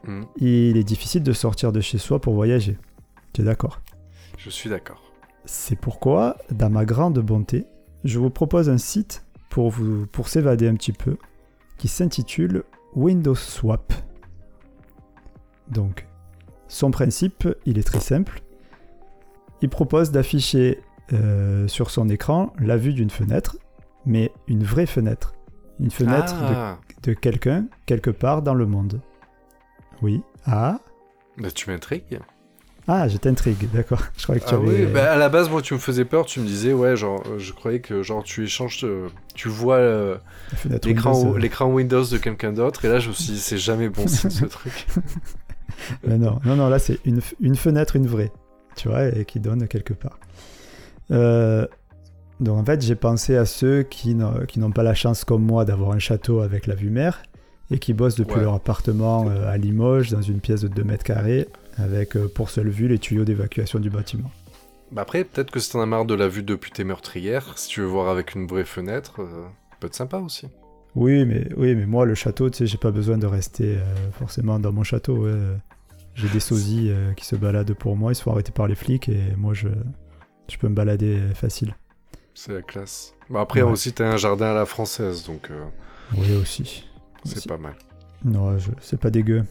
Mm. 0.04 0.22
il 0.38 0.76
est 0.76 0.84
difficile 0.84 1.22
de 1.22 1.32
sortir 1.32 1.72
de 1.72 1.80
chez 1.80 1.98
soi 1.98 2.20
pour 2.20 2.34
voyager. 2.34 2.76
Tu 3.32 3.40
es 3.40 3.44
d'accord? 3.44 3.80
Je 4.36 4.50
suis 4.50 4.68
d'accord. 4.68 5.00
C'est 5.44 5.76
pourquoi, 5.76 6.36
dans 6.50 6.70
ma 6.70 6.84
grande 6.84 7.18
bonté, 7.20 7.66
je 8.04 8.18
vous 8.18 8.30
propose 8.30 8.68
un 8.68 8.78
site 8.78 9.24
pour, 9.48 9.70
vous, 9.70 10.06
pour 10.08 10.28
s'évader 10.28 10.68
un 10.68 10.74
petit 10.74 10.92
peu, 10.92 11.16
qui 11.78 11.88
s'intitule 11.88 12.64
Windows 12.94 13.34
Swap. 13.34 13.92
Donc, 15.68 16.06
son 16.68 16.90
principe, 16.90 17.48
il 17.64 17.78
est 17.78 17.86
très 17.86 18.00
simple. 18.00 18.42
Il 19.62 19.68
propose 19.68 20.10
d'afficher 20.10 20.80
euh, 21.12 21.66
sur 21.68 21.90
son 21.90 22.08
écran 22.08 22.52
la 22.58 22.76
vue 22.76 22.92
d'une 22.92 23.10
fenêtre, 23.10 23.56
mais 24.04 24.32
une 24.48 24.64
vraie 24.64 24.86
fenêtre. 24.86 25.34
Une 25.80 25.90
fenêtre 25.90 26.34
de 26.34 26.54
ah, 26.54 26.78
de 27.02 27.12
quelqu'un 27.14 27.66
quelque 27.86 28.10
part 28.10 28.42
dans 28.42 28.54
le 28.54 28.66
monde. 28.66 29.00
Oui. 30.02 30.22
Ah 30.44 30.80
bah, 31.38 31.50
tu 31.50 31.70
m'intrigues. 31.70 32.20
Ah, 32.88 33.06
je 33.06 33.16
t'intrigue, 33.16 33.70
d'accord. 33.72 34.02
Je 34.18 34.24
croyais 34.24 34.40
que 34.40 34.46
tu 34.48 34.54
Ah 34.54 34.58
avais... 34.58 34.86
oui, 34.86 34.92
bah, 34.92 35.12
à 35.12 35.16
la 35.16 35.28
base, 35.28 35.48
moi, 35.48 35.62
tu 35.62 35.72
me 35.74 35.78
faisais 35.78 36.04
peur. 36.04 36.26
Tu 36.26 36.40
me 36.40 36.46
disais, 36.46 36.72
ouais, 36.72 36.96
genre, 36.96 37.22
euh, 37.28 37.38
je 37.38 37.52
croyais 37.52 37.80
que 37.80 38.02
genre 38.02 38.24
tu 38.24 38.42
échanges, 38.44 38.80
euh, 38.84 39.08
tu 39.34 39.48
vois 39.48 39.76
euh, 39.76 40.16
l'écran 40.84 41.68
Windows, 41.68 42.04
euh, 42.04 42.10
de 42.10 42.18
quelqu'un 42.18 42.52
d'autre, 42.52 42.84
et 42.84 42.88
là, 42.88 42.98
je 42.98 43.08
me 43.08 43.14
suis 43.14 43.34
dit, 43.34 43.38
c'est 43.38 43.58
jamais 43.58 43.88
bon 43.88 44.06
signe 44.08 44.30
ce 44.30 44.44
truc. 44.46 44.86
Mais 46.06 46.18
non, 46.18 46.40
non, 46.44 46.56
non, 46.56 46.68
là 46.68 46.78
c'est 46.78 46.98
une, 47.04 47.20
une 47.40 47.56
fenêtre, 47.56 47.94
une 47.96 48.06
vraie, 48.06 48.32
tu 48.76 48.88
vois, 48.88 49.06
et 49.06 49.24
qui 49.24 49.40
donne 49.40 49.66
quelque 49.68 49.94
part. 49.94 50.18
Euh, 51.10 51.66
donc 52.40 52.58
en 52.58 52.64
fait, 52.64 52.82
j'ai 52.82 52.94
pensé 52.96 53.36
à 53.36 53.44
ceux 53.44 53.82
qui 53.82 54.14
n'ont 54.14 54.72
pas 54.72 54.82
la 54.82 54.94
chance 54.94 55.24
comme 55.24 55.42
moi 55.44 55.64
d'avoir 55.64 55.92
un 55.92 55.98
château 55.98 56.40
avec 56.40 56.66
la 56.66 56.74
vue 56.74 56.90
mer 56.90 57.22
et 57.70 57.78
qui 57.78 57.92
bossent 57.92 58.16
depuis 58.16 58.36
Ouais. 58.36 58.42
leur 58.42 58.54
appartement 58.54 59.28
euh, 59.28 59.48
à 59.48 59.56
Limoges 59.56 60.10
dans 60.10 60.22
une 60.22 60.40
pièce 60.40 60.62
de 60.62 60.68
2 60.68 60.82
mètres 60.84 61.04
carrés 61.04 61.46
avec 61.76 62.16
euh, 62.16 62.28
pour 62.28 62.50
seule 62.50 62.68
vue 62.68 62.88
les 62.88 62.98
tuyaux 62.98 63.24
d'évacuation 63.24 63.78
du 63.78 63.90
bâtiment. 63.90 64.30
Bah 64.90 65.02
après, 65.02 65.24
peut-être 65.24 65.50
que 65.50 65.58
si 65.60 65.70
t'en 65.72 65.80
as 65.80 65.86
marre 65.86 66.04
de 66.04 66.14
la 66.14 66.28
vue 66.28 66.42
depuis 66.42 66.70
tes 66.70 66.84
meurtrières, 66.84 67.56
si 67.56 67.68
tu 67.68 67.80
veux 67.80 67.86
voir 67.86 68.08
avec 68.08 68.34
une 68.34 68.46
vraie 68.46 68.64
fenêtre, 68.64 69.20
euh, 69.20 69.46
peut 69.80 69.86
être 69.86 69.94
sympa 69.94 70.18
aussi. 70.18 70.48
Oui, 70.94 71.24
mais, 71.24 71.48
oui, 71.56 71.74
mais 71.74 71.86
moi, 71.86 72.04
le 72.04 72.14
château, 72.14 72.50
tu 72.50 72.58
sais, 72.58 72.66
j'ai 72.66 72.76
pas 72.76 72.90
besoin 72.90 73.16
de 73.16 73.24
rester 73.26 73.78
forcément 74.18 74.58
dans 74.58 74.72
mon 74.72 74.82
château. 74.82 75.24
ouais. 75.24 75.32
J'ai 76.14 76.28
des 76.28 76.40
sosies 76.40 76.90
euh, 76.90 77.12
qui 77.14 77.24
se 77.24 77.36
baladent 77.36 77.72
pour 77.74 77.96
moi, 77.96 78.12
ils 78.12 78.14
se 78.14 78.22
font 78.22 78.32
arrêter 78.32 78.52
par 78.52 78.66
les 78.66 78.74
flics 78.74 79.08
et 79.08 79.34
moi, 79.36 79.54
je, 79.54 79.68
je 80.48 80.56
peux 80.58 80.68
me 80.68 80.74
balader 80.74 81.18
euh, 81.18 81.34
facile. 81.34 81.74
C'est 82.34 82.52
la 82.52 82.62
classe. 82.62 83.14
Bah 83.30 83.40
après, 83.40 83.62
Ouais. 83.62 83.70
aussi, 83.70 83.92
t'as 83.92 84.06
un 84.12 84.16
jardin 84.16 84.50
à 84.50 84.54
la 84.54 84.66
française, 84.66 85.24
donc 85.26 85.50
euh, 85.50 85.64
Oui, 86.16 86.34
aussi. 86.36 86.84
c'est 87.24 87.38
Aussi. 87.38 87.48
pas 87.48 87.58
mal. 87.58 87.74
Non, 88.24 88.58
je- 88.58 88.70
c'est 88.80 89.00
pas 89.00 89.10
dégueu. 89.10 89.44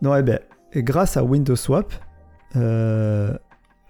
Non, 0.00 0.16
eh 0.16 0.22
ben, 0.22 0.40
grâce 0.76 1.16
à 1.16 1.24
Windows 1.24 1.56
Swap, 1.56 1.92
euh, 2.56 3.36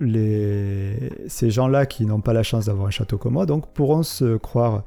les... 0.00 1.10
ces 1.28 1.50
gens-là 1.50 1.86
qui 1.86 2.04
n'ont 2.06 2.20
pas 2.20 2.32
la 2.32 2.42
chance 2.42 2.66
d'avoir 2.66 2.86
un 2.88 2.90
château 2.90 3.18
comme 3.18 3.34
moi, 3.34 3.46
donc 3.46 3.72
pourront 3.72 4.02
se 4.02 4.36
croire 4.36 4.82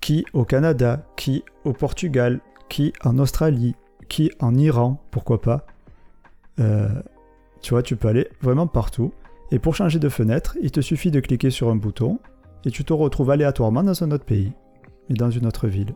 qui 0.00 0.24
au 0.32 0.44
Canada, 0.44 1.04
qui 1.16 1.44
au 1.64 1.72
Portugal, 1.72 2.40
qui 2.68 2.92
en 3.04 3.18
Australie, 3.18 3.74
qui 4.08 4.30
en 4.40 4.54
Iran, 4.54 5.00
pourquoi 5.10 5.40
pas. 5.40 5.66
Euh, 6.60 6.88
tu 7.60 7.70
vois, 7.70 7.82
tu 7.82 7.96
peux 7.96 8.08
aller 8.08 8.28
vraiment 8.40 8.66
partout. 8.66 9.12
Et 9.50 9.58
pour 9.58 9.74
changer 9.74 9.98
de 9.98 10.08
fenêtre, 10.08 10.56
il 10.60 10.70
te 10.70 10.80
suffit 10.80 11.10
de 11.10 11.20
cliquer 11.20 11.50
sur 11.50 11.68
un 11.68 11.76
bouton 11.76 12.18
et 12.64 12.70
tu 12.70 12.84
te 12.84 12.92
retrouves 12.92 13.30
aléatoirement 13.30 13.82
dans 13.82 14.02
un 14.02 14.10
autre 14.10 14.24
pays 14.24 14.52
et 15.08 15.14
dans 15.14 15.30
une 15.30 15.46
autre 15.46 15.68
ville. 15.68 15.94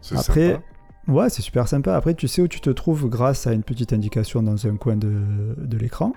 C'est 0.00 0.16
Après, 0.16 0.52
sympa. 0.52 0.62
Ouais, 1.08 1.30
c'est 1.30 1.42
super 1.42 1.66
sympa. 1.68 1.96
Après, 1.96 2.14
tu 2.14 2.28
sais 2.28 2.42
où 2.42 2.48
tu 2.48 2.60
te 2.60 2.70
trouves 2.70 3.08
grâce 3.08 3.46
à 3.46 3.52
une 3.52 3.62
petite 3.62 3.92
indication 3.92 4.42
dans 4.42 4.66
un 4.66 4.76
coin 4.76 4.96
de, 4.96 5.12
de 5.56 5.78
l'écran. 5.78 6.12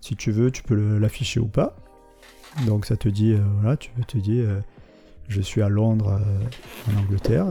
Si 0.00 0.16
tu 0.16 0.32
veux, 0.32 0.50
tu 0.50 0.62
peux 0.62 0.98
l'afficher 0.98 1.40
ou 1.40 1.46
pas. 1.46 1.76
Donc 2.66 2.86
ça 2.86 2.96
te 2.96 3.08
dit, 3.08 3.32
euh, 3.32 3.40
voilà, 3.60 3.76
tu 3.76 3.90
peux 3.90 4.04
te 4.04 4.18
dire, 4.18 4.44
euh, 4.48 4.60
je 5.28 5.40
suis 5.40 5.60
à 5.62 5.68
Londres, 5.68 6.20
euh, 6.20 6.92
en 6.92 7.00
Angleterre. 7.00 7.46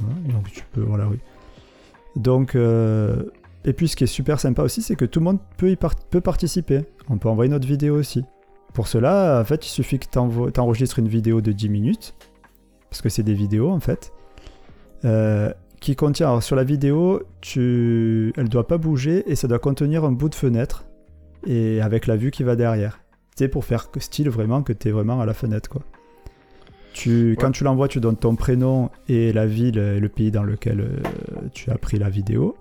Voilà, 0.00 0.32
donc 0.32 0.50
tu 0.52 0.62
peux, 0.72 0.82
voilà, 0.82 1.08
oui. 1.08 1.18
Donc, 2.16 2.54
euh, 2.54 3.24
et 3.66 3.72
puis 3.72 3.88
ce 3.88 3.96
qui 3.96 4.04
est 4.04 4.06
super 4.06 4.38
sympa 4.38 4.62
aussi, 4.62 4.80
c'est 4.80 4.94
que 4.94 5.04
tout 5.04 5.18
le 5.18 5.24
monde 5.24 5.40
peut, 5.56 5.70
y 5.70 5.76
peut 5.76 6.20
participer. 6.20 6.84
On 7.10 7.18
peut 7.18 7.28
envoyer 7.28 7.50
notre 7.50 7.66
vidéo 7.66 7.96
aussi. 7.96 8.24
Pour 8.72 8.86
cela, 8.86 9.40
en 9.40 9.44
fait, 9.44 9.66
il 9.66 9.70
suffit 9.70 9.98
que 9.98 10.06
tu 10.06 10.60
enregistres 10.60 11.00
une 11.00 11.08
vidéo 11.08 11.40
de 11.40 11.50
10 11.50 11.68
minutes, 11.68 12.14
parce 12.88 13.02
que 13.02 13.08
c'est 13.08 13.24
des 13.24 13.34
vidéos 13.34 13.70
en 13.70 13.80
fait. 13.80 14.12
Euh, 15.04 15.52
qui 15.80 15.96
contient, 15.96 16.28
alors 16.28 16.42
sur 16.42 16.56
la 16.56 16.64
vidéo, 16.64 17.22
tu... 17.40 18.32
elle 18.36 18.48
doit 18.48 18.66
pas 18.66 18.78
bouger 18.78 19.24
et 19.30 19.34
ça 19.34 19.48
doit 19.48 19.58
contenir 19.58 20.04
un 20.04 20.12
bout 20.12 20.28
de 20.28 20.34
fenêtre 20.34 20.86
et 21.44 21.80
avec 21.80 22.06
la 22.06 22.16
vue 22.16 22.30
qui 22.30 22.44
va 22.44 22.54
derrière. 22.54 23.00
Tu 23.36 23.44
sais, 23.44 23.48
pour 23.48 23.64
faire 23.64 23.88
style 23.98 24.30
vraiment 24.30 24.62
que 24.62 24.72
tu 24.72 24.88
es 24.88 24.90
vraiment 24.90 25.20
à 25.20 25.26
la 25.26 25.34
fenêtre 25.34 25.68
quoi. 25.68 25.82
Tu, 26.94 27.36
Quand 27.38 27.50
tu 27.50 27.62
l'envoies, 27.62 27.88
tu 27.88 28.00
donnes 28.00 28.16
ton 28.16 28.36
prénom 28.36 28.90
et 29.06 29.32
la 29.32 29.46
ville 29.46 29.76
et 29.76 30.00
le 30.00 30.08
pays 30.08 30.30
dans 30.30 30.44
lequel 30.44 30.80
euh, 30.80 30.96
tu 31.52 31.70
as 31.70 31.76
pris 31.76 31.98
la 31.98 32.08
vidéo 32.08 32.56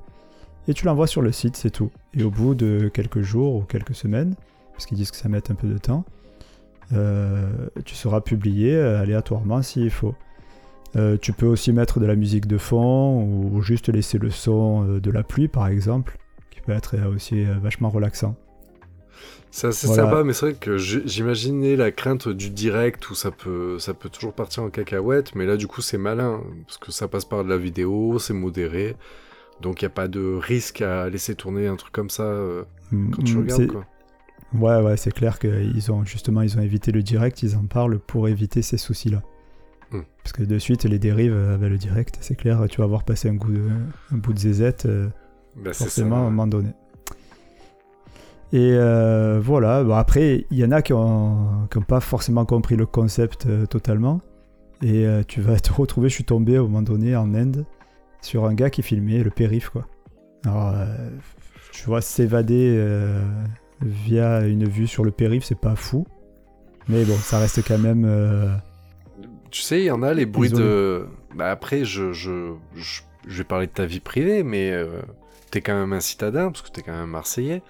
et 0.68 0.74
tu 0.74 0.86
l'envoies 0.86 1.08
sur 1.08 1.22
le 1.22 1.32
site, 1.32 1.56
c'est 1.56 1.70
tout. 1.70 1.92
Et 2.14 2.24
au 2.24 2.32
bout 2.32 2.56
de 2.56 2.90
quelques 2.94 3.22
jours 3.22 3.56
ou 3.56 3.62
quelques 3.62 3.96
semaines, 3.96 4.36
parce 4.74 4.86
qu'ils 4.86 4.98
disent 4.98 5.12
que 5.12 5.18
ça 5.18 5.30
met 5.30 5.52
un 5.52 5.56
peu 5.56 5.68
de 5.68 5.78
temps, 5.78 6.06
euh, 6.94 7.48
tu 7.84 7.96
seras 7.96 8.22
publié 8.22 8.76
euh, 8.76 9.02
aléatoirement 9.02 9.62
s'il 9.62 9.90
faut. 9.90 10.16
Euh, 10.96 11.18
tu 11.18 11.34
peux 11.34 11.46
aussi 11.48 11.74
mettre 11.74 12.00
de 12.00 12.06
la 12.06 12.16
musique 12.16 12.48
de 12.48 12.58
fond 12.58 13.22
ou 13.24 13.62
juste 13.62 13.90
laisser 13.90 14.18
le 14.18 14.30
son 14.30 15.00
de 15.00 15.12
la 15.12 15.24
pluie 15.24 15.48
par 15.48 15.68
exemple, 15.68 16.18
qui 16.52 16.62
peut 16.62 16.72
être 16.72 16.96
aussi 17.14 17.44
vachement 17.62 17.90
relaxant. 17.90 18.36
C'est 19.52 19.68
assez 19.68 19.88
Voilà. 19.88 20.04
sympa, 20.04 20.24
mais 20.24 20.34
c'est 20.34 20.48
vrai 20.48 20.56
que 20.60 20.78
j'imaginais 20.78 21.76
la 21.78 21.92
crainte 21.92 22.28
du 22.28 22.50
direct 22.50 23.10
où 23.10 23.16
ça 23.16 23.32
peut, 23.32 23.80
ça 23.80 23.94
peut 23.94 24.10
toujours 24.10 24.34
partir 24.34 24.64
en 24.64 24.70
cacahuète, 24.70 25.34
mais 25.34 25.46
là 25.46 25.56
du 25.56 25.66
coup 25.68 25.82
c'est 25.82 25.98
malin, 25.98 26.42
parce 26.68 26.78
que 26.78 26.92
ça 26.92 27.08
passe 27.08 27.24
par 27.24 27.44
de 27.44 27.50
la 27.50 27.58
vidéo, 27.58 28.20
c'est 28.20 28.34
modéré, 28.34 28.96
donc 29.62 29.82
il 29.82 29.86
n'y 29.86 29.88
a 29.88 29.92
pas 29.92 30.08
de 30.08 30.36
risque 30.42 30.82
à 30.82 31.10
laisser 31.10 31.36
tourner 31.36 31.68
un 31.68 31.76
truc 31.76 31.92
comme 31.94 32.10
ça 32.10 32.24
euh, 32.24 32.64
quand 33.12 33.24
tu 33.24 33.36
Mm, 33.36 33.40
regardes. 33.40 33.68
Quoi. 33.68 33.86
Ouais, 34.54 34.82
ouais, 34.82 34.98
c'est 34.98 35.12
clair 35.12 35.40
qu'ils 35.40 35.92
ont 35.92 36.06
justement 36.06 36.42
ils 36.42 36.58
ont 36.58 36.62
évité 36.62 36.92
le 36.92 37.04
direct, 37.04 37.44
ils 37.44 37.56
en 37.58 37.66
parlent 37.66 38.00
pour 38.00 38.28
éviter 38.30 38.62
ces 38.62 38.78
soucis-là. 38.78 39.22
Hmm. 39.92 40.02
Parce 40.24 40.34
que 40.34 40.44
de 40.44 40.58
suite, 40.60 40.84
les 40.86 41.00
dérives 41.00 41.34
euh, 41.34 41.56
avec 41.56 41.70
le 41.70 41.78
direct, 41.78 42.18
c'est 42.22 42.36
clair, 42.36 42.66
tu 42.70 42.78
vas 42.78 42.86
avoir 42.86 43.04
passé 43.04 43.30
un, 43.30 43.36
goût 43.36 43.52
de, 43.52 43.64
un 44.14 44.18
bout 44.18 44.34
de 44.34 44.40
zézette. 44.40 44.86
euh, 44.86 45.10
Bah, 45.56 45.74
forcément 45.74 46.16
à 46.18 46.20
un 46.20 46.24
moment 46.24 46.48
donné. 46.48 46.70
Et 48.54 48.72
euh, 48.74 49.40
voilà, 49.44 49.84
Bon, 49.84 49.96
après, 49.96 50.46
il 50.52 50.58
y 50.58 50.64
en 50.66 50.72
a 50.72 50.82
qui 50.82 50.94
n'ont 50.94 51.68
pas 51.88 52.00
forcément 52.00 52.46
compris 52.46 52.76
le 52.76 52.86
concept 52.86 53.48
totalement. 53.70 54.22
Et 54.82 55.06
tu 55.28 55.42
vas 55.42 55.60
te 55.60 55.72
retrouver, 55.74 56.10
je 56.10 56.16
suis 56.16 56.24
tombé 56.26 56.56
à 56.58 56.60
un 56.60 56.64
moment 56.64 56.82
donné 56.82 57.16
en 57.16 57.34
Inde 57.34 57.66
sur 58.26 58.46
un 58.46 58.54
gars 58.54 58.70
qui 58.70 58.82
filmait 58.82 59.24
le 59.24 59.30
périph. 59.30 59.70
Quoi. 59.70 59.88
Alors, 60.46 60.74
euh, 60.76 61.10
tu 61.72 61.86
vois, 61.86 62.02
s'évader 62.02 62.76
euh, 62.78 63.22
via 63.82 64.42
une 64.46 64.68
vue 64.68 64.88
sur 64.88 65.04
le 65.06 65.12
périph, 65.12 65.44
c'est 65.44 65.60
pas 65.60 65.76
fou. 65.76 66.06
Mais 66.90 67.04
bon, 67.06 67.16
ça 67.16 67.40
reste 67.40 67.66
quand 67.68 67.80
même. 67.80 68.06
euh, 68.06 68.54
Tu 69.52 69.62
sais, 69.62 69.80
il 69.80 69.86
y 69.86 69.92
en 69.92 70.04
a 70.04 70.14
les 70.14 70.26
bruits 70.26 70.50
de. 70.50 71.08
Bah 71.36 71.50
après, 71.52 71.84
je, 71.86 72.14
je, 72.14 72.54
je, 72.76 73.02
je 73.28 73.38
vais 73.38 73.44
parler 73.44 73.68
de 73.68 73.72
ta 73.72 73.86
vie 73.86 74.00
privée, 74.00 74.44
mais 74.44 74.74
t'es 75.52 75.62
quand 75.62 75.74
même 75.76 75.94
un 75.94 76.00
citadin, 76.00 76.52
parce 76.52 76.62
que 76.62 76.70
t'es 76.70 76.82
quand 76.82 76.94
même 76.98 77.10
marseillais. 77.10 77.62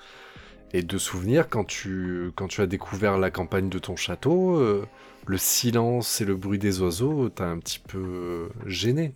Et 0.73 0.81
de 0.83 0.97
souvenirs, 0.97 1.47
quand 1.49 1.63
tu, 1.63 2.31
quand 2.35 2.47
tu 2.47 2.61
as 2.61 2.67
découvert 2.67 3.17
la 3.17 3.31
campagne 3.31 3.69
de 3.69 3.79
ton 3.79 3.95
château, 3.95 4.61
le 5.25 5.37
silence 5.37 6.19
et 6.21 6.25
le 6.25 6.35
bruit 6.35 6.59
des 6.59 6.81
oiseaux, 6.81 7.29
t'as 7.29 7.47
un 7.47 7.57
petit 7.59 7.79
peu 7.79 8.49
gêné. 8.65 9.15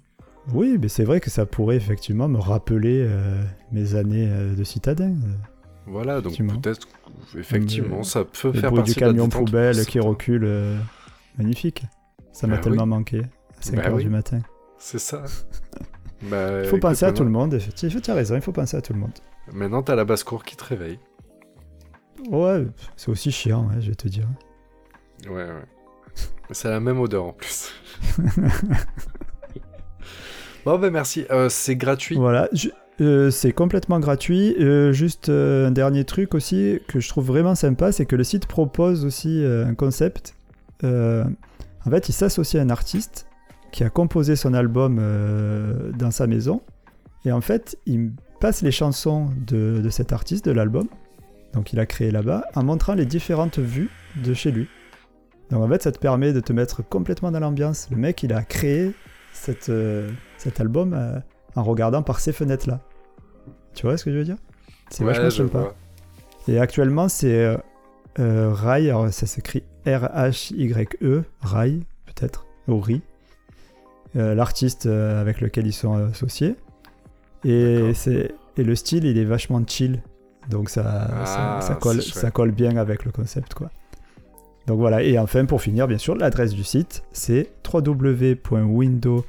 Oui, 0.54 0.78
mais 0.82 0.88
c'est 0.88 1.04
vrai 1.04 1.20
que 1.20 1.30
ça 1.30 1.46
pourrait 1.46 1.76
effectivement 1.76 2.28
me 2.28 2.40
rappeler 2.40 3.06
euh, 3.08 3.42
mes 3.72 3.96
années 3.96 4.28
euh, 4.30 4.56
de 4.56 4.64
citadin. 4.64 5.16
Voilà, 5.86 6.22
donc 6.22 6.38
peut-être, 6.38 6.88
effectivement, 7.38 8.04
ça 8.04 8.24
peut 8.24 8.52
Le 8.54 8.60
faire 8.60 8.74
partie 8.74 8.94
du 8.94 9.00
de 9.00 9.06
la 9.06 9.08
camion 9.08 9.30
poubelle 9.30 9.86
qui 9.86 10.00
recule, 10.00 10.44
euh, 10.46 10.78
magnifique. 11.38 11.84
Ça 12.32 12.48
m'a 12.48 12.56
Bah 12.56 12.62
tellement 12.62 12.84
oui. 12.84 12.90
manqué 12.90 13.20
à 13.22 13.62
5 13.62 13.76
Bah 13.76 13.90
oui. 13.94 14.04
du 14.04 14.10
matin. 14.10 14.40
C'est 14.78 15.00
ça. 15.00 15.24
bah, 16.30 16.62
Il 16.64 16.70
faut 16.70 16.78
penser 16.78 17.06
à 17.06 17.12
tout 17.12 17.24
le 17.24 17.30
monde, 17.32 17.54
effectivement. 17.56 18.00
Tu 18.02 18.12
as 18.12 18.16
raison, 18.16 18.36
il 18.36 18.42
faut 18.42 18.52
penser 18.52 18.78
à 18.78 18.82
tout 18.82 18.94
le 18.94 19.00
monde. 19.00 19.12
Maintenant, 19.52 19.82
t'as 19.84 19.96
la 19.96 20.06
basse-cour 20.06 20.44
qui 20.44 20.56
te 20.56 20.64
réveille. 20.64 21.00
Ouais, 22.30 22.66
c'est 22.96 23.10
aussi 23.10 23.32
chiant, 23.32 23.68
hein, 23.72 23.80
je 23.80 23.90
vais 23.90 23.96
te 23.96 24.08
dire. 24.08 24.28
Ouais, 25.28 25.44
ouais. 25.46 25.66
C'est 26.52 26.70
la 26.70 26.80
même 26.80 27.00
odeur 27.00 27.26
en 27.26 27.34
plus. 27.34 27.72
bon, 30.78 30.80
ben 30.80 30.92
merci. 30.92 31.26
Euh, 31.32 31.50
c'est 31.50 31.76
gratuit. 31.76 32.16
Voilà, 32.16 32.50
euh, 33.02 33.32
c'est 33.32 33.52
complètement 33.52 34.00
gratuit. 34.00 34.56
Euh, 34.60 34.92
juste 34.92 35.30
un 35.30 35.72
dernier 35.72 36.04
truc 36.04 36.34
aussi 36.34 36.80
que 36.88 37.00
je 37.00 37.10
trouve 37.10 37.26
vraiment 37.26 37.56
sympa, 37.56 37.92
c'est 37.92 38.06
que 38.06 38.16
le 38.16 38.24
site 38.24 38.48
propose 38.48 39.06
aussi 39.06 39.44
un 39.44 39.74
concept. 39.76 40.36
En 40.84 41.90
fait, 41.90 42.10
il 42.10 42.14
s'associe 42.14 42.62
à 42.62 42.66
un 42.66 42.70
artiste 42.70 43.28
qui 43.72 43.84
a 43.84 43.90
composé 43.90 44.36
son 44.36 44.54
album 44.54 45.02
dans 45.98 46.12
sa 46.12 46.28
maison. 46.28 46.62
Et 47.26 47.32
en 47.32 47.42
fait, 47.42 47.78
il 47.86 48.12
passe 48.40 48.62
les 48.62 48.72
chansons 48.72 49.30
de 49.46 49.90
cet 49.90 50.14
artiste, 50.14 50.46
de 50.46 50.52
l'album, 50.52 50.88
donc 51.54 51.74
il 51.74 51.80
a 51.80 51.86
créé 51.86 52.12
là-bas, 52.12 52.46
en 52.56 52.64
montrant 52.64 52.94
les 52.94 53.06
différentes 53.06 53.60
vues 53.60 53.90
de 54.24 54.34
chez 54.34 54.52
lui. 54.52 54.68
Donc 55.50 55.64
en 55.64 55.68
fait, 55.68 55.84
ça 55.84 55.92
te 55.92 56.00
permet 56.00 56.32
de 56.32 56.40
te 56.40 56.54
mettre 56.54 56.88
complètement 56.88 57.32
dans 57.32 57.40
l'ambiance. 57.40 57.88
Le 57.92 57.98
mec, 57.98 58.22
il 58.24 58.34
a 58.34 58.44
créé 58.44 58.94
cette, 59.40 59.70
euh, 59.70 60.10
cet 60.38 60.60
album 60.60 60.94
euh, 60.94 61.20
en 61.56 61.64
regardant 61.64 62.04
par 62.04 62.20
ces 62.20 62.32
fenêtres-là. 62.34 62.80
Tu 63.74 63.86
vois 63.86 63.98
ce 63.98 64.06
que 64.06 64.12
je 64.12 64.18
veux 64.18 64.24
dire? 64.24 64.38
C'est 64.90 65.04
Ouais, 65.04 65.14
vachement 65.14 65.30
sympa. 65.30 65.74
Et 66.48 66.60
actuellement, 66.60 67.10
c'est 67.10 67.44
euh, 67.46 67.58
euh, 68.20 68.52
Rai, 68.54 68.90
alors 68.90 69.10
ça 69.14 69.26
s'écrit 69.26 69.64
R-H-Y-E, 69.86 71.24
Rai, 71.42 71.80
peut-être, 72.06 72.46
ou 72.68 72.80
Ri, 72.80 73.02
l'artiste 74.16 74.86
avec 74.88 75.40
lequel 75.42 75.68
ils 75.68 75.74
sont 75.74 75.94
associés. 76.10 76.56
Et, 77.46 77.94
c'est, 77.94 78.32
et 78.58 78.64
le 78.64 78.76
style, 78.76 79.06
il 79.06 79.18
est 79.18 79.24
vachement 79.26 79.62
chill. 79.66 80.02
Donc 80.50 80.70
ça, 80.70 80.84
Ah, 81.12 81.26
ça, 81.62 81.68
ça 81.68 81.76
colle, 81.76 82.02
c'est 82.02 82.10
chouette. 82.10 82.22
ça 82.24 82.32
colle 82.32 82.52
bien 82.52 82.76
avec 82.78 83.06
le 83.06 83.12
concept, 83.12 83.54
quoi. 83.54 83.70
Donc 84.70 84.78
voilà, 84.78 85.02
et 85.02 85.18
enfin, 85.18 85.46
pour 85.46 85.64
finir, 85.64 85.88
bien 85.88 85.98
sûr, 85.98 86.14
l'adresse 86.16 86.54
du 86.54 86.64
site, 86.64 87.02
c'est 87.12 87.52
www.window, 87.74 89.26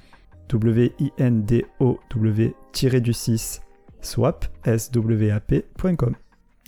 du 3.00 3.14
6 3.14 3.62
swap, 4.02 4.44
swap.com. 4.76 6.14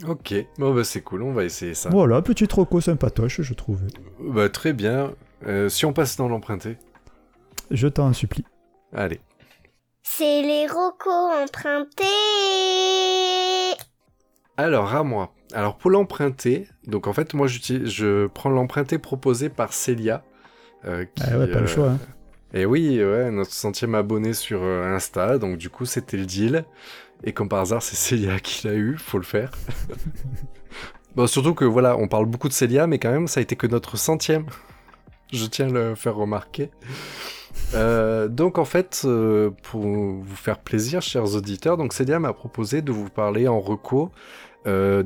Ok, 0.08 0.34
bon 0.56 0.74
bah 0.74 0.84
c'est 0.84 1.02
cool, 1.02 1.22
on 1.22 1.34
va 1.34 1.44
essayer 1.44 1.74
ça. 1.74 1.90
Voilà, 1.90 2.22
petit 2.22 2.48
troco 2.48 2.80
sympatoche, 2.80 3.42
je 3.42 3.52
trouve. 3.52 3.82
Bah 4.18 4.48
très 4.48 4.72
bien. 4.72 5.12
Euh, 5.46 5.68
si 5.68 5.84
on 5.84 5.92
passe 5.92 6.16
dans 6.16 6.28
l'emprunté, 6.28 6.78
Je 7.70 7.88
t'en 7.88 8.14
supplie. 8.14 8.46
allez. 8.94 9.20
C'est 10.02 10.40
les 10.40 10.66
rocos 10.66 11.10
empruntés. 11.44 12.04
Alors 14.56 14.94
à 14.94 15.02
moi. 15.02 15.32
Alors 15.52 15.76
pour 15.76 15.90
l'emprunté, 15.90 16.68
donc 16.86 17.06
en 17.06 17.12
fait 17.12 17.34
moi 17.34 17.46
j'utilise, 17.46 17.88
je 17.90 18.26
prends 18.26 18.50
l'emprunté 18.50 18.98
proposé 18.98 19.48
par 19.48 19.72
Célia. 19.72 20.24
euh, 20.84 21.04
qui, 21.14 21.22
Ah 21.26 21.38
ouais, 21.38 21.46
pas 21.46 21.58
euh, 21.58 21.60
le 21.62 21.66
choix. 21.66 21.90
hein. 21.90 21.98
Et 22.54 22.66
oui, 22.66 23.02
ouais, 23.02 23.30
notre 23.30 23.52
centième 23.52 23.94
abonné 23.94 24.34
sur 24.34 24.62
euh, 24.62 24.94
Insta, 24.94 25.38
donc 25.38 25.56
du 25.56 25.70
coup 25.70 25.86
c'était 25.86 26.16
le 26.18 26.26
deal. 26.26 26.64
Et 27.24 27.32
comme 27.32 27.48
par 27.48 27.60
hasard, 27.60 27.82
c'est 27.82 27.96
Célia 27.96 28.40
qui 28.40 28.66
l'a 28.66 28.74
eu, 28.74 28.96
faut 28.98 29.18
le 29.18 29.24
faire. 29.24 29.52
bon, 31.16 31.26
surtout 31.26 31.54
que 31.54 31.64
voilà, 31.64 31.96
on 31.96 32.08
parle 32.08 32.26
beaucoup 32.26 32.48
de 32.48 32.52
Célia, 32.52 32.86
mais 32.86 32.98
quand 32.98 33.10
même, 33.12 33.28
ça 33.28 33.40
a 33.40 33.42
été 33.42 33.56
que 33.56 33.66
notre 33.66 33.96
centième. 33.96 34.46
Je 35.32 35.46
tiens 35.46 35.68
à 35.68 35.70
le 35.72 35.94
faire 35.94 36.14
remarquer. 36.16 36.70
Euh, 37.74 38.28
donc 38.28 38.58
en 38.58 38.64
fait, 38.64 39.02
euh, 39.04 39.50
pour 39.62 39.82
vous 39.82 40.36
faire 40.36 40.58
plaisir, 40.58 41.00
chers 41.02 41.34
auditeurs, 41.34 41.76
donc 41.76 41.92
Célia 41.92 42.18
m'a 42.18 42.32
proposé 42.32 42.82
de 42.82 42.92
vous 42.92 43.08
parler 43.08 43.48
en 43.48 43.60
reco 43.60 44.10
euh, 44.66 45.02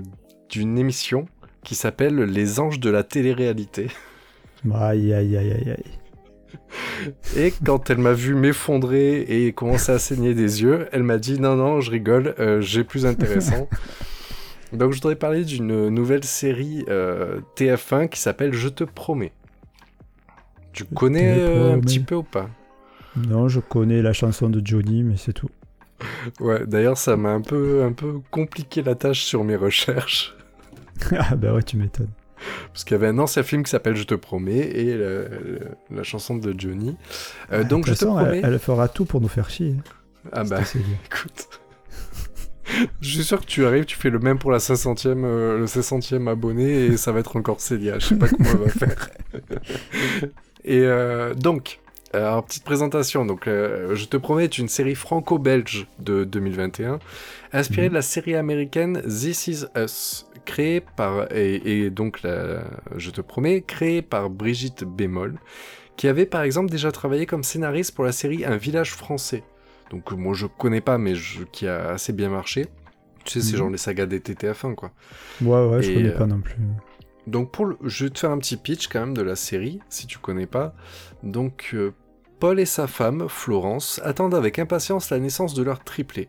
d'une 0.50 0.78
émission 0.78 1.26
qui 1.62 1.74
s'appelle 1.74 2.16
Les 2.16 2.60
Anges 2.60 2.80
de 2.80 2.90
la 2.90 3.02
télé-réalité. 3.02 3.88
Aïe, 4.72 5.12
aïe, 5.12 5.36
aïe, 5.36 5.52
aïe, 5.52 5.70
aïe. 5.70 7.12
Et 7.36 7.52
quand 7.64 7.90
elle 7.90 7.98
m'a 7.98 8.12
vu 8.12 8.34
m'effondrer 8.34 9.20
et 9.20 9.52
commencer 9.52 9.92
à 9.92 9.98
saigner 9.98 10.34
des 10.34 10.62
yeux, 10.62 10.88
elle 10.92 11.02
m'a 11.02 11.18
dit 11.18 11.40
non, 11.40 11.56
non, 11.56 11.80
je 11.80 11.90
rigole, 11.90 12.34
j'ai 12.60 12.84
plus 12.84 13.06
intéressant. 13.06 13.68
Donc 14.72 14.92
je 14.92 14.96
voudrais 14.96 15.16
parler 15.16 15.44
d'une 15.44 15.88
nouvelle 15.88 16.24
série 16.24 16.84
euh, 16.88 17.40
TF1 17.56 18.08
qui 18.08 18.20
s'appelle 18.20 18.52
Je 18.52 18.68
te 18.68 18.84
promets. 18.84 19.32
Tu 20.72 20.84
connais 20.84 21.36
euh, 21.38 21.74
un 21.74 21.80
petit 21.80 22.00
peu 22.00 22.16
ou 22.16 22.22
pas? 22.22 22.50
Non, 23.16 23.48
je 23.48 23.60
connais 23.60 24.02
la 24.02 24.12
chanson 24.12 24.48
de 24.50 24.60
Johnny, 24.64 25.02
mais 25.02 25.16
c'est 25.16 25.32
tout. 25.32 25.48
Ouais, 26.40 26.66
d'ailleurs 26.66 26.98
ça 26.98 27.16
m'a 27.16 27.30
un 27.30 27.40
peu, 27.40 27.82
un 27.84 27.92
peu 27.92 28.20
compliqué 28.30 28.82
la 28.82 28.94
tâche 28.94 29.22
sur 29.22 29.44
mes 29.44 29.56
recherches. 29.56 30.34
ah 31.18 31.34
bah 31.36 31.54
ouais, 31.54 31.62
tu 31.62 31.76
m'étonnes. 31.78 32.10
Parce 32.72 32.84
qu'il 32.84 32.92
y 32.92 32.94
avait 32.96 33.06
un 33.08 33.18
ancien 33.18 33.42
film 33.42 33.62
qui 33.62 33.70
s'appelle 33.70 33.96
Je 33.96 34.04
te 34.04 34.14
promets 34.14 34.58
et 34.58 34.96
la, 34.96 35.22
la- 35.22 35.28
la 35.90 36.02
chanson 36.02 36.36
de 36.36 36.54
Johnny. 36.58 36.94
Euh, 37.52 37.62
Ouais, 37.62 37.64
donc 37.64 37.82
de 37.84 37.86
je 37.86 37.92
toute 37.92 38.00
te 38.00 38.04
façon, 38.04 38.16
promets. 38.16 38.40
elle, 38.44 38.52
elle 38.52 38.58
fera 38.58 38.88
tout 38.88 39.06
pour 39.06 39.20
nous 39.22 39.28
faire 39.28 39.48
chier. 39.48 39.74
Ah 40.32 40.44
bah. 40.44 40.60
Écoute. 41.06 41.48
Je 43.00 43.08
suis 43.08 43.24
sûr 43.24 43.40
que 43.40 43.46
tu 43.46 43.64
arrives, 43.64 43.84
tu 43.86 43.96
fais 43.96 44.10
le 44.10 44.18
même 44.18 44.38
pour 44.38 44.50
la 44.50 44.58
500e, 44.58 45.24
euh, 45.24 45.58
le 45.58 45.66
500e 45.66 46.28
abonné 46.28 46.86
et 46.86 46.96
ça 46.96 47.12
va 47.12 47.20
être 47.20 47.36
encore 47.36 47.60
Célia. 47.60 47.98
Je 48.00 48.06
sais 48.08 48.16
pas 48.18 48.28
comment 48.28 48.50
elle 48.50 48.58
va 48.58 48.68
faire. 48.68 49.08
et 50.64 50.80
euh, 50.80 51.32
donc, 51.34 51.78
alors, 52.16 52.44
petite 52.44 52.64
présentation. 52.64 53.24
Donc, 53.24 53.46
euh, 53.46 53.94
je 53.94 54.04
te 54.06 54.16
promets, 54.16 54.44
est 54.44 54.58
une 54.58 54.68
série 54.68 54.94
franco-belge 54.94 55.86
de 55.98 56.24
2021, 56.24 56.98
inspirée 57.52 57.86
Mhm. 57.86 57.90
de 57.90 57.94
la 57.94 58.02
série 58.02 58.34
américaine 58.34 59.02
This 59.02 59.46
Is 59.48 59.64
Us, 59.76 60.26
créée 60.44 60.80
par 60.80 61.32
et, 61.32 61.84
et 61.84 61.90
donc, 61.90 62.22
la- 62.22 62.64
je 62.96 63.10
te 63.10 63.20
promets, 63.20 63.62
créée 63.62 64.02
par 64.02 64.30
Brigitte 64.30 64.84
Bémol, 64.84 65.38
qui 65.96 66.08
avait 66.08 66.26
par 66.26 66.42
exemple 66.42 66.70
déjà 66.70 66.92
travaillé 66.92 67.26
comme 67.26 67.42
scénariste 67.42 67.94
pour 67.94 68.04
la 68.04 68.12
série 68.12 68.44
Un 68.44 68.56
village 68.56 68.92
français. 68.92 69.42
Donc 69.90 70.12
euh, 70.12 70.16
moi 70.16 70.34
je 70.34 70.46
connais 70.46 70.80
pas, 70.82 70.98
mais 70.98 71.14
je- 71.14 71.44
qui 71.44 71.66
a 71.66 71.90
assez 71.90 72.12
bien 72.12 72.28
marché. 72.28 72.66
Tu 73.24 73.32
sais, 73.32 73.40
c'est 73.40 73.52
Mhm. 73.54 73.58
genre 73.58 73.70
les 73.70 73.78
sagas 73.78 74.06
des 74.06 74.20
TTF1 74.20 74.74
quoi. 74.74 74.92
Ouais, 75.40 75.66
ouais, 75.66 75.82
je 75.82 75.90
Et, 75.90 75.94
connais 75.94 76.08
euh, 76.10 76.18
pas 76.18 76.26
non 76.26 76.40
plus. 76.40 76.56
Donc 77.26 77.50
pour 77.50 77.64
le... 77.66 77.76
je 77.84 78.04
vais 78.04 78.10
te 78.10 78.18
faire 78.18 78.30
un 78.30 78.38
petit 78.38 78.56
pitch 78.56 78.88
quand 78.88 79.00
même 79.00 79.14
de 79.14 79.22
la 79.22 79.36
série, 79.36 79.80
si 79.88 80.06
tu 80.06 80.18
connais 80.18 80.46
pas. 80.46 80.74
Donc 81.22 81.70
euh, 81.74 81.92
Paul 82.38 82.60
et 82.60 82.66
sa 82.66 82.86
femme, 82.86 83.26
Florence, 83.28 84.00
attendent 84.04 84.34
avec 84.34 84.58
impatience 84.58 85.10
la 85.10 85.18
naissance 85.18 85.54
de 85.54 85.62
leur 85.62 85.82
triplé. 85.82 86.28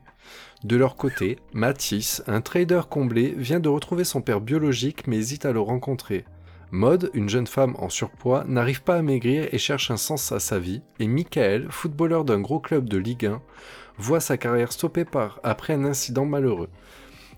De 0.63 0.75
leur 0.77 0.95
côté, 0.95 1.37
Mathis, 1.53 2.23
un 2.27 2.41
trader 2.41 2.81
comblé, 2.89 3.33
vient 3.37 3.59
de 3.59 3.69
retrouver 3.69 4.03
son 4.05 4.21
père 4.21 4.41
biologique 4.41 5.05
mais 5.07 5.17
hésite 5.17 5.45
à 5.45 5.51
le 5.51 5.59
rencontrer. 5.59 6.25
Maud, 6.71 7.09
une 7.13 7.29
jeune 7.29 7.47
femme 7.47 7.75
en 7.79 7.89
surpoids, 7.89 8.43
n'arrive 8.47 8.83
pas 8.83 8.95
à 8.95 9.01
maigrir 9.01 9.47
et 9.51 9.57
cherche 9.57 9.89
un 9.91 9.97
sens 9.97 10.31
à 10.31 10.39
sa 10.39 10.59
vie, 10.59 10.81
et 10.99 11.07
Michael, 11.07 11.67
footballeur 11.69 12.25
d'un 12.25 12.39
gros 12.41 12.59
club 12.59 12.89
de 12.89 12.97
Ligue 12.97 13.25
1, 13.25 13.41
voit 13.97 14.19
sa 14.19 14.37
carrière 14.37 14.71
stoppée 14.73 15.05
par 15.05 15.39
après 15.43 15.73
un 15.73 15.85
incident 15.85 16.25
malheureux. 16.25 16.69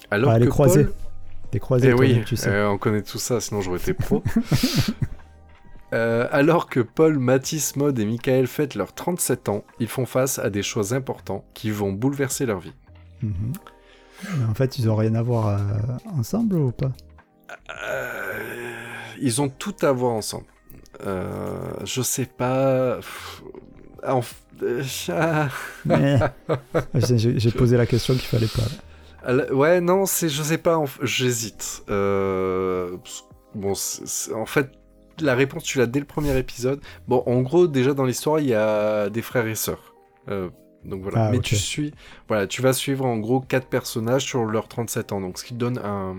Alors 0.09 0.31
Ah, 0.31 0.39
les 0.39 0.45
que 0.45 0.51
croisés. 0.51 0.85
Paul... 0.85 0.93
Des 1.51 1.59
croisés, 1.59 1.89
Eh 1.89 1.93
oui, 1.93 2.21
tu 2.25 2.35
sais. 2.35 2.49
euh, 2.49 2.69
on 2.69 2.77
connaît 2.77 3.01
tout 3.03 3.17
ça, 3.19 3.39
sinon 3.39 3.61
j'aurais 3.61 3.79
été 3.79 3.93
pro. 3.93 4.23
Euh, 5.93 6.27
alors 6.31 6.69
que 6.69 6.79
Paul, 6.81 7.17
Mathis, 7.17 7.75
Maud 7.75 7.97
et 7.97 8.05
Michael 8.05 8.45
fêtent 8.47 8.75
leurs 8.75 8.93
37 8.93 9.49
ans, 9.49 9.63
ils 9.79 9.87
font 9.87 10.05
face 10.05 10.37
à 10.39 10.49
des 10.49 10.61
choix 10.61 10.93
importants 10.93 11.45
qui 11.53 11.71
vont 11.71 11.91
bouleverser 11.91 12.45
leur 12.45 12.59
vie. 12.59 12.73
Mhm. 13.23 13.53
Mais 14.37 14.45
en 14.45 14.53
fait, 14.53 14.77
ils 14.77 14.89
ont 14.89 14.95
rien 14.95 15.15
à 15.15 15.21
voir 15.23 15.47
euh, 15.47 15.57
ensemble 16.17 16.57
ou 16.57 16.71
pas? 16.71 16.91
Euh, 17.91 18.37
ils 19.19 19.41
ont 19.41 19.49
tout 19.49 19.75
à 19.81 19.91
voir 19.91 20.13
ensemble. 20.13 20.45
Je 21.03 22.01
sais 22.03 22.25
pas. 22.25 22.97
Pff, 22.97 23.41
en- 24.05 24.21
Mais- 25.85 26.19
J'ai 26.93 27.51
posé 27.51 27.77
la 27.77 27.85
question 27.85 28.13
qu'il 28.13 28.23
fallait 28.23 28.47
pas. 28.47 29.53
Ouais, 29.53 29.79
non, 29.81 30.05
c'est, 30.05 30.29
je 30.29 30.43
sais 30.43 30.57
pas, 30.57 30.77
en 30.77 30.85
j'hésite. 31.01 31.81
Bon, 31.87 33.73
en 34.35 34.45
fait, 34.45 34.71
la 35.21 35.35
réponse, 35.35 35.63
tu 35.63 35.77
l'as 35.77 35.85
dès 35.85 35.99
le 35.99 36.05
premier 36.05 36.37
épisode. 36.37 36.81
Bon, 37.07 37.23
en 37.25 37.41
gros, 37.41 37.67
déjà 37.67 37.93
dans 37.93 38.05
l'histoire, 38.05 38.39
il 38.39 38.47
y 38.47 38.53
a 38.53 39.09
des 39.09 39.21
frères 39.21 39.47
et 39.47 39.55
sœurs. 39.55 39.93
Euh, 40.29 40.49
donc 40.85 41.01
voilà. 41.01 41.25
Ah, 41.25 41.31
Mais 41.31 41.39
tu 41.39 41.55
suis, 41.55 41.93
voilà, 42.27 42.47
tu 42.47 42.61
vas 42.61 42.73
suivre 42.73 43.05
en 43.05 43.17
gros 43.17 43.41
quatre 43.41 43.67
personnages 43.67 44.23
sur 44.23 44.45
leurs 44.45 44.67
37 44.67 45.11
ans. 45.11 45.21
Donc 45.21 45.37
ce 45.37 45.43
qui 45.43 45.53
donne 45.53 45.79
un. 45.79 46.15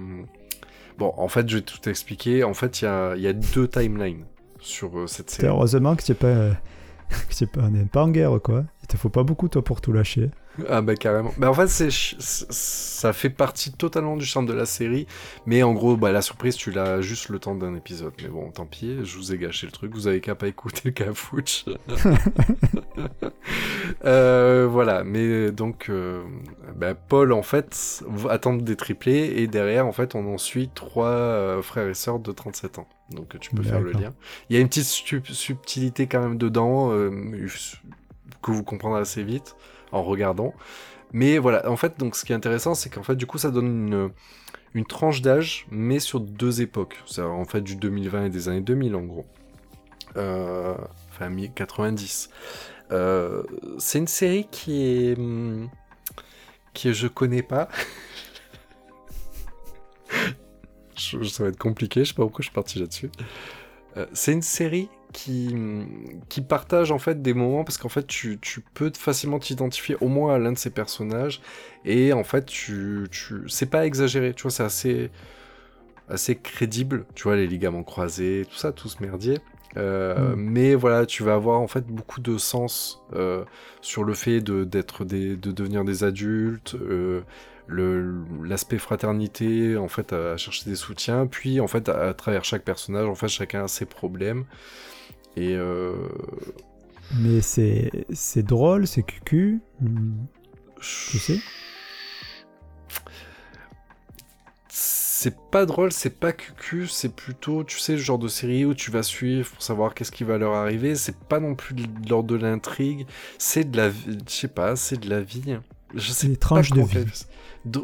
Bon, 0.98 1.14
en 1.16 1.28
fait, 1.28 1.48
je 1.48 1.56
vais 1.56 1.62
tout 1.62 1.88
expliquer. 1.88 2.44
En 2.44 2.54
fait, 2.54 2.82
il 2.82 2.84
y 2.84 2.88
a, 2.88 3.16
y 3.16 3.26
a 3.26 3.32
deux 3.32 3.68
timelines 3.68 4.24
sur 4.58 4.98
euh, 4.98 5.06
cette 5.06 5.30
série. 5.30 5.48
Heureusement 5.48 5.96
que 5.96 6.02
tu 6.02 6.14
pas, 6.14 6.26
euh, 6.26 6.52
que 7.08 7.44
pas, 7.46 7.62
on 7.62 7.86
pas 7.86 8.04
en 8.04 8.10
guerre, 8.10 8.38
quoi. 8.42 8.64
Il 8.82 8.86
te 8.86 8.96
faut 8.96 9.08
pas 9.08 9.22
beaucoup, 9.22 9.48
toi, 9.48 9.64
pour 9.64 9.80
tout 9.80 9.92
lâcher. 9.92 10.30
Ah 10.68 10.82
bah 10.82 10.94
carrément. 10.94 11.32
Bah 11.38 11.50
en 11.50 11.54
fait, 11.54 11.68
c'est 11.68 11.90
ça 11.90 13.12
fait 13.12 13.30
partie 13.30 13.72
totalement 13.72 14.16
du 14.16 14.24
charme 14.24 14.46
de 14.46 14.52
la 14.52 14.66
série. 14.66 15.06
Mais 15.46 15.62
en 15.62 15.72
gros, 15.72 15.96
bah 15.96 16.12
la 16.12 16.22
surprise, 16.22 16.56
tu 16.56 16.70
l'as 16.70 17.00
juste 17.00 17.28
le 17.28 17.38
temps 17.38 17.54
d'un 17.54 17.74
épisode. 17.74 18.12
Mais 18.22 18.28
bon, 18.28 18.50
tant 18.50 18.66
pis, 18.66 18.98
je 19.04 19.16
vous 19.16 19.32
ai 19.32 19.38
gâché 19.38 19.66
le 19.66 19.72
truc. 19.72 19.92
Vous 19.94 20.06
avez 20.06 20.20
qu'à 20.20 20.34
pas 20.34 20.48
écouter 20.48 20.82
le 20.86 20.90
cafouche. 20.90 21.64
Euh, 24.04 24.66
voilà, 24.70 25.04
mais 25.04 25.50
donc 25.50 25.88
euh, 25.90 26.22
bah, 26.76 26.94
Paul 26.94 27.32
en 27.32 27.42
fait 27.42 28.02
va 28.08 28.32
attendre 28.32 28.62
des 28.62 28.76
triplés 28.76 29.34
et 29.36 29.46
derrière 29.46 29.86
en 29.86 29.92
fait 29.92 30.14
on 30.14 30.32
en 30.32 30.38
suit 30.38 30.70
trois 30.74 31.08
euh, 31.08 31.62
frères 31.62 31.88
et 31.88 31.94
sœurs 31.94 32.18
de 32.18 32.32
37 32.32 32.78
ans. 32.78 32.88
Donc 33.10 33.38
tu 33.40 33.50
peux 33.50 33.62
faire 33.62 33.80
le 33.80 33.92
lien. 33.92 34.14
Il 34.48 34.56
y 34.56 34.58
a 34.58 34.62
une 34.62 34.68
petite 34.68 34.84
subtilité 34.84 36.06
quand 36.06 36.20
même 36.20 36.38
dedans 36.38 36.92
euh, 36.92 37.10
que 38.42 38.50
vous 38.50 38.62
comprendrez 38.62 39.00
assez 39.00 39.22
vite 39.22 39.56
en 39.92 40.02
regardant. 40.02 40.54
Mais 41.12 41.38
voilà, 41.38 41.68
en 41.70 41.76
fait, 41.76 41.98
donc 41.98 42.14
ce 42.16 42.24
qui 42.24 42.32
est 42.32 42.36
intéressant, 42.36 42.74
c'est 42.74 42.90
qu'en 42.90 43.02
fait, 43.02 43.16
du 43.16 43.26
coup, 43.26 43.38
ça 43.38 43.50
donne 43.50 44.12
une, 44.74 44.84
tranche 44.84 45.22
d'âge, 45.22 45.66
mais 45.70 45.98
sur 45.98 46.20
deux 46.20 46.62
époques. 46.62 46.98
C'est 47.06 47.22
en 47.22 47.44
fait 47.44 47.60
du 47.62 47.76
2020 47.76 48.26
et 48.26 48.30
des 48.30 48.48
années 48.48 48.60
2000, 48.60 48.94
en 48.94 49.02
gros. 49.02 49.26
Euh, 50.16 50.74
enfin, 51.10 51.28
mi- 51.28 51.52
90. 51.52 52.30
Euh, 52.92 53.42
c'est 53.78 53.98
une 53.98 54.06
série 54.08 54.46
qui 54.50 54.84
est. 54.84 55.18
hum, 55.18 55.68
que 56.74 56.92
je 56.92 57.08
connais 57.08 57.42
pas. 57.42 57.68
Ça 60.96 61.44
va 61.44 61.48
être 61.48 61.58
compliqué, 61.58 62.04
je 62.04 62.10
sais 62.10 62.14
pas 62.14 62.22
pourquoi 62.22 62.42
je 62.42 62.48
suis 62.48 62.54
parti 62.54 62.78
là-dessus. 62.78 63.10
Euh, 63.96 64.06
c'est 64.12 64.32
une 64.32 64.42
série 64.42 64.88
qui, 65.12 65.54
qui 66.28 66.40
partage 66.42 66.92
en 66.92 66.98
fait 66.98 67.22
des 67.22 67.34
moments 67.34 67.64
parce 67.64 67.78
qu'en 67.78 67.88
fait 67.88 68.06
tu, 68.06 68.38
tu 68.40 68.60
peux 68.74 68.92
facilement 68.96 69.38
t'identifier 69.38 69.96
au 70.00 70.08
moins 70.08 70.34
à 70.34 70.38
l'un 70.38 70.52
de 70.52 70.58
ces 70.58 70.70
personnages 70.70 71.40
et 71.84 72.12
en 72.12 72.24
fait 72.24 72.46
tu, 72.46 73.06
tu 73.10 73.48
c'est 73.48 73.66
pas 73.70 73.86
exagéré 73.86 74.34
tu 74.34 74.42
vois 74.42 74.50
c'est 74.50 74.62
assez 74.64 75.10
assez 76.08 76.36
crédible 76.36 77.06
tu 77.14 77.24
vois 77.24 77.36
les 77.36 77.46
ligaments 77.46 77.84
croisés 77.84 78.46
tout 78.50 78.56
ça 78.56 78.72
tout 78.72 78.88
ce 78.88 79.02
merdier 79.02 79.38
Euh, 79.76 80.34
Mm. 80.34 80.36
mais 80.36 80.74
voilà 80.74 81.06
tu 81.06 81.22
vas 81.22 81.34
avoir 81.34 81.60
en 81.60 81.68
fait 81.68 81.86
beaucoup 81.86 82.20
de 82.20 82.38
sens 82.38 83.04
euh, 83.14 83.44
sur 83.82 84.02
le 84.02 84.14
fait 84.14 84.40
de 84.40 84.64
d'être 84.64 85.04
des 85.04 85.36
de 85.36 85.52
devenir 85.52 85.84
des 85.84 86.02
adultes 86.02 86.74
euh, 86.74 87.22
l'aspect 87.68 88.78
fraternité 88.78 89.76
en 89.76 89.88
fait 89.88 90.12
à 90.12 90.36
chercher 90.36 90.68
des 90.68 90.76
soutiens 90.76 91.26
puis 91.26 91.60
en 91.60 91.68
fait 91.68 91.88
à, 91.88 92.08
à 92.08 92.14
travers 92.14 92.44
chaque 92.44 92.64
personnage 92.64 93.06
en 93.06 93.14
fait 93.14 93.28
chacun 93.28 93.64
a 93.64 93.68
ses 93.68 93.86
problèmes 93.86 94.44
et 95.36 95.54
euh, 95.56 95.94
Mais 97.18 97.40
c'est 97.40 98.06
c'est 98.12 98.42
drôle, 98.44 98.86
c'est 98.86 99.02
cucu. 99.02 99.60
Tu 100.80 101.18
sais 101.18 101.40
c'est 104.68 105.36
pas 105.50 105.66
drôle, 105.66 105.92
c'est 105.92 106.18
pas 106.18 106.32
cucu, 106.32 106.86
c'est 106.86 107.14
plutôt, 107.14 107.62
tu 107.62 107.78
sais, 107.78 107.92
le 107.92 107.98
genre 107.98 108.18
de 108.18 108.28
série 108.28 108.64
où 108.64 108.72
tu 108.72 108.90
vas 108.90 109.02
suivre 109.02 109.50
pour 109.50 109.62
savoir 109.62 109.92
qu'est-ce 109.92 110.10
qui 110.12 110.24
va 110.24 110.38
leur 110.38 110.54
arriver. 110.54 110.94
C'est 110.94 111.14
pas 111.16 111.40
non 111.40 111.54
plus 111.54 111.74
de 111.74 112.08
l'ordre 112.08 112.28
de 112.30 112.36
l'intrigue, 112.36 113.06
c'est 113.36 113.70
de 113.70 113.76
la 113.76 113.90
vie, 113.90 114.16
je 114.26 114.32
sais 114.32 114.48
pas, 114.48 114.76
c'est 114.76 114.98
de 114.98 115.10
la 115.10 115.20
vie. 115.20 115.58
Je 115.94 116.10
sais 116.10 116.28
pas 116.36 116.62
de 116.62 116.80
vie. 116.80 117.04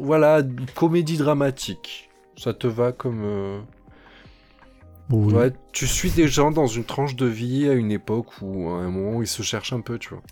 Voilà, 0.00 0.42
comédie 0.74 1.18
dramatique. 1.18 2.08
Ça 2.38 2.54
te 2.54 2.66
va 2.66 2.92
comme. 2.92 3.22
euh, 3.22 3.60
Oui. 5.10 5.32
Ouais, 5.34 5.52
tu 5.72 5.86
suis 5.86 6.10
des 6.10 6.26
gens 6.28 6.50
dans 6.50 6.66
une 6.66 6.84
tranche 6.84 7.14
de 7.16 7.26
vie 7.26 7.68
à 7.68 7.74
une 7.74 7.92
époque 7.92 8.40
où, 8.42 8.68
à 8.70 8.78
un 8.78 8.88
moment, 8.90 9.22
ils 9.22 9.26
se 9.28 9.42
cherchent 9.42 9.72
un 9.72 9.80
peu, 9.80 9.98
tu 9.98 10.10
vois. 10.10 10.22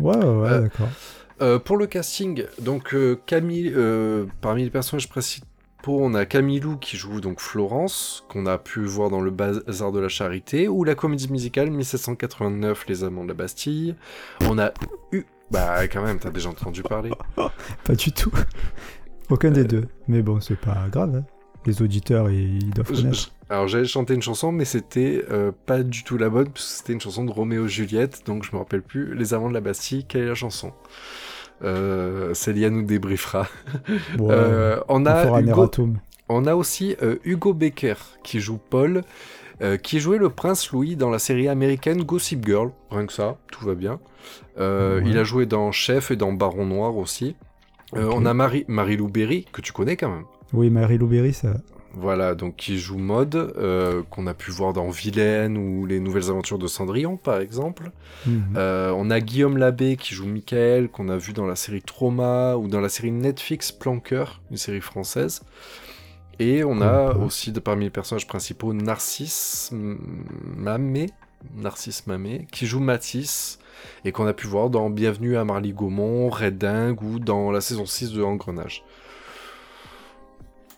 Ouais, 0.00 0.16
ouais, 0.24 0.34
ouais, 0.42 0.48
Euh, 0.50 0.60
d'accord. 0.62 0.88
Euh, 1.42 1.58
pour 1.58 1.76
le 1.76 1.86
casting, 1.86 2.44
donc 2.60 2.94
euh, 2.94 3.20
Camille, 3.26 3.72
euh, 3.74 4.26
parmi 4.40 4.62
les 4.64 4.70
personnages 4.70 5.08
principaux, 5.08 5.44
on 5.88 6.14
a 6.14 6.24
Camilou 6.24 6.76
qui 6.76 6.96
joue 6.96 7.20
donc 7.20 7.40
Florence, 7.40 8.24
qu'on 8.28 8.46
a 8.46 8.56
pu 8.56 8.84
voir 8.84 9.10
dans 9.10 9.20
le 9.20 9.30
Bazar 9.30 9.92
de 9.92 9.98
la 10.00 10.08
Charité, 10.08 10.68
ou 10.68 10.84
la 10.84 10.94
comédie 10.94 11.30
musicale 11.30 11.70
1789, 11.70 12.86
Les 12.88 13.04
Amants 13.04 13.24
de 13.24 13.28
la 13.28 13.34
Bastille. 13.34 13.94
On 14.48 14.58
a 14.58 14.72
eu, 15.12 15.24
bah 15.50 15.86
quand 15.88 16.02
même, 16.02 16.18
t'as 16.18 16.30
déjà 16.30 16.48
entendu 16.48 16.82
parler. 16.82 17.10
Pas 17.84 17.94
du 17.94 18.12
tout. 18.12 18.32
Aucun 19.28 19.50
des 19.50 19.64
deux. 19.64 19.86
Mais 20.08 20.22
bon, 20.22 20.40
c'est 20.40 20.58
pas 20.58 20.86
grave. 20.90 21.16
hein. 21.16 21.24
Les 21.66 21.82
auditeurs, 21.82 22.30
ils 22.30 22.62
ils 22.62 22.70
doivent 22.70 22.90
connaître. 22.92 23.30
alors 23.50 23.68
j'avais 23.68 23.84
chanté 23.86 24.14
une 24.14 24.22
chanson, 24.22 24.52
mais 24.52 24.64
c'était 24.64 25.24
euh, 25.30 25.50
pas 25.66 25.82
du 25.82 26.04
tout 26.04 26.16
la 26.18 26.28
bonne, 26.28 26.48
parce 26.50 26.64
que 26.66 26.72
c'était 26.78 26.92
une 26.92 27.00
chanson 27.00 27.24
de 27.24 27.30
Roméo 27.30 27.66
et 27.66 27.68
Juliette, 27.68 28.22
donc 28.26 28.44
je 28.44 28.52
me 28.52 28.58
rappelle 28.58 28.82
plus. 28.82 29.14
Les 29.14 29.32
Amants 29.34 29.48
de 29.48 29.54
la 29.54 29.60
Bastille, 29.60 30.04
quelle 30.06 30.22
est 30.22 30.28
la 30.28 30.34
chanson? 30.34 30.72
Euh, 31.62 32.34
Célia 32.34 32.70
nous 32.70 32.82
débriefera. 32.82 33.46
Bon, 34.16 34.28
Euh, 34.30 34.78
on 34.88 35.02
on 35.02 35.06
a 35.06 35.40
Hugo. 35.40 35.70
On 36.28 36.46
a 36.46 36.54
aussi 36.54 36.96
Hugo 37.24 37.52
Becker 37.52 37.94
qui 38.22 38.40
joue 38.40 38.58
Paul, 38.58 39.02
qui 39.82 40.00
jouait 40.00 40.18
le 40.18 40.30
prince 40.30 40.70
Louis 40.72 40.96
dans 40.96 41.10
la 41.10 41.18
série 41.18 41.48
américaine 41.48 42.02
Gossip 42.02 42.44
Girl. 42.44 42.70
Rien 42.90 43.06
que 43.06 43.12
ça, 43.12 43.36
tout 43.52 43.64
va 43.64 43.74
bien. 43.74 44.00
Ouais. 44.58 45.02
Il 45.04 45.18
a 45.18 45.24
joué 45.24 45.46
dans 45.46 45.70
Chef 45.70 46.10
et 46.10 46.16
dans 46.16 46.32
Baron 46.32 46.66
Noir 46.66 46.96
aussi. 46.96 47.36
On 47.92 48.24
a 48.26 48.34
Marie, 48.34 48.64
Marie-Lou 48.68 49.08
Berry, 49.08 49.46
que 49.52 49.60
tu 49.60 49.72
connais 49.72 49.96
quand 49.96 50.10
même. 50.10 50.24
Oui, 50.52 50.70
Marie-Lou 50.70 51.06
Berry, 51.06 51.32
ça. 51.32 51.54
Voilà, 51.96 52.34
donc 52.34 52.56
qui 52.56 52.78
joue 52.78 52.98
Mode, 52.98 53.36
euh, 53.36 54.02
qu'on 54.10 54.26
a 54.26 54.34
pu 54.34 54.50
voir 54.50 54.72
dans 54.72 54.88
Vilaine 54.90 55.56
ou 55.56 55.86
Les 55.86 56.00
Nouvelles 56.00 56.28
Aventures 56.28 56.58
de 56.58 56.66
Cendrillon, 56.66 57.16
par 57.16 57.38
exemple. 57.38 57.92
Mhm. 58.26 58.54
Euh, 58.56 58.92
on 58.96 59.10
a 59.10 59.20
Guillaume 59.20 59.56
Labbé 59.56 59.96
qui 59.96 60.14
joue 60.14 60.26
Michael, 60.26 60.88
qu'on 60.88 61.08
a 61.08 61.16
vu 61.16 61.32
dans 61.32 61.46
la 61.46 61.54
série 61.54 61.82
Trauma 61.82 62.56
ou 62.56 62.66
dans 62.66 62.80
la 62.80 62.88
série 62.88 63.12
Netflix 63.12 63.70
Planqueur, 63.70 64.40
une 64.50 64.56
série 64.56 64.80
française. 64.80 65.42
Et 66.40 66.64
on 66.64 66.80
a 66.80 67.14
aussi 67.14 67.52
de, 67.52 67.60
parmi 67.60 67.84
les 67.84 67.90
personnages 67.90 68.26
principaux 68.26 68.72
Narcisse 68.72 69.70
Mamé, 69.72 71.06
Narcisse 71.54 72.08
Mamé, 72.08 72.48
qui 72.50 72.66
joue 72.66 72.80
Matisse 72.80 73.60
et 74.04 74.10
qu'on 74.10 74.26
a 74.26 74.32
pu 74.32 74.48
voir 74.48 74.68
dans 74.68 74.90
Bienvenue 74.90 75.36
à 75.36 75.44
Marly 75.44 75.72
Gaumont, 75.72 76.28
Red 76.28 76.58
Dingue 76.58 77.00
ou 77.02 77.20
dans 77.20 77.52
la 77.52 77.60
saison 77.60 77.86
6 77.86 78.12
de 78.12 78.22
Engrenage. 78.22 78.82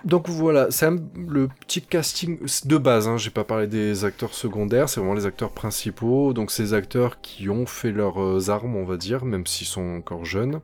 Donc 0.07 0.29
voilà, 0.29 0.69
c'est 0.71 0.89
le 0.89 1.49
petit 1.49 1.83
casting 1.83 2.39
de 2.65 2.77
base, 2.79 3.09
hein, 3.09 3.17
j'ai 3.17 3.31
pas 3.31 3.43
parlé 3.43 3.67
des 3.67 4.05
acteurs 4.05 4.35
secondaires, 4.35 4.89
c'est 4.89 5.01
vraiment 5.01 5.15
les 5.15 5.27
acteurs 5.27 5.51
principaux, 5.51 6.33
donc 6.33 6.53
ces 6.53 6.75
acteurs 6.75 7.21
qui 7.21 7.49
ont 7.51 7.67
fait 7.67 7.91
leurs 7.91 8.23
euh, 8.23 8.49
armes, 8.49 8.77
on 8.77 8.85
va 8.85 8.97
dire, 8.97 9.25
même 9.25 9.47
s'ils 9.47 9.67
sont 9.67 9.97
encore 9.97 10.25
jeunes. 10.25 10.61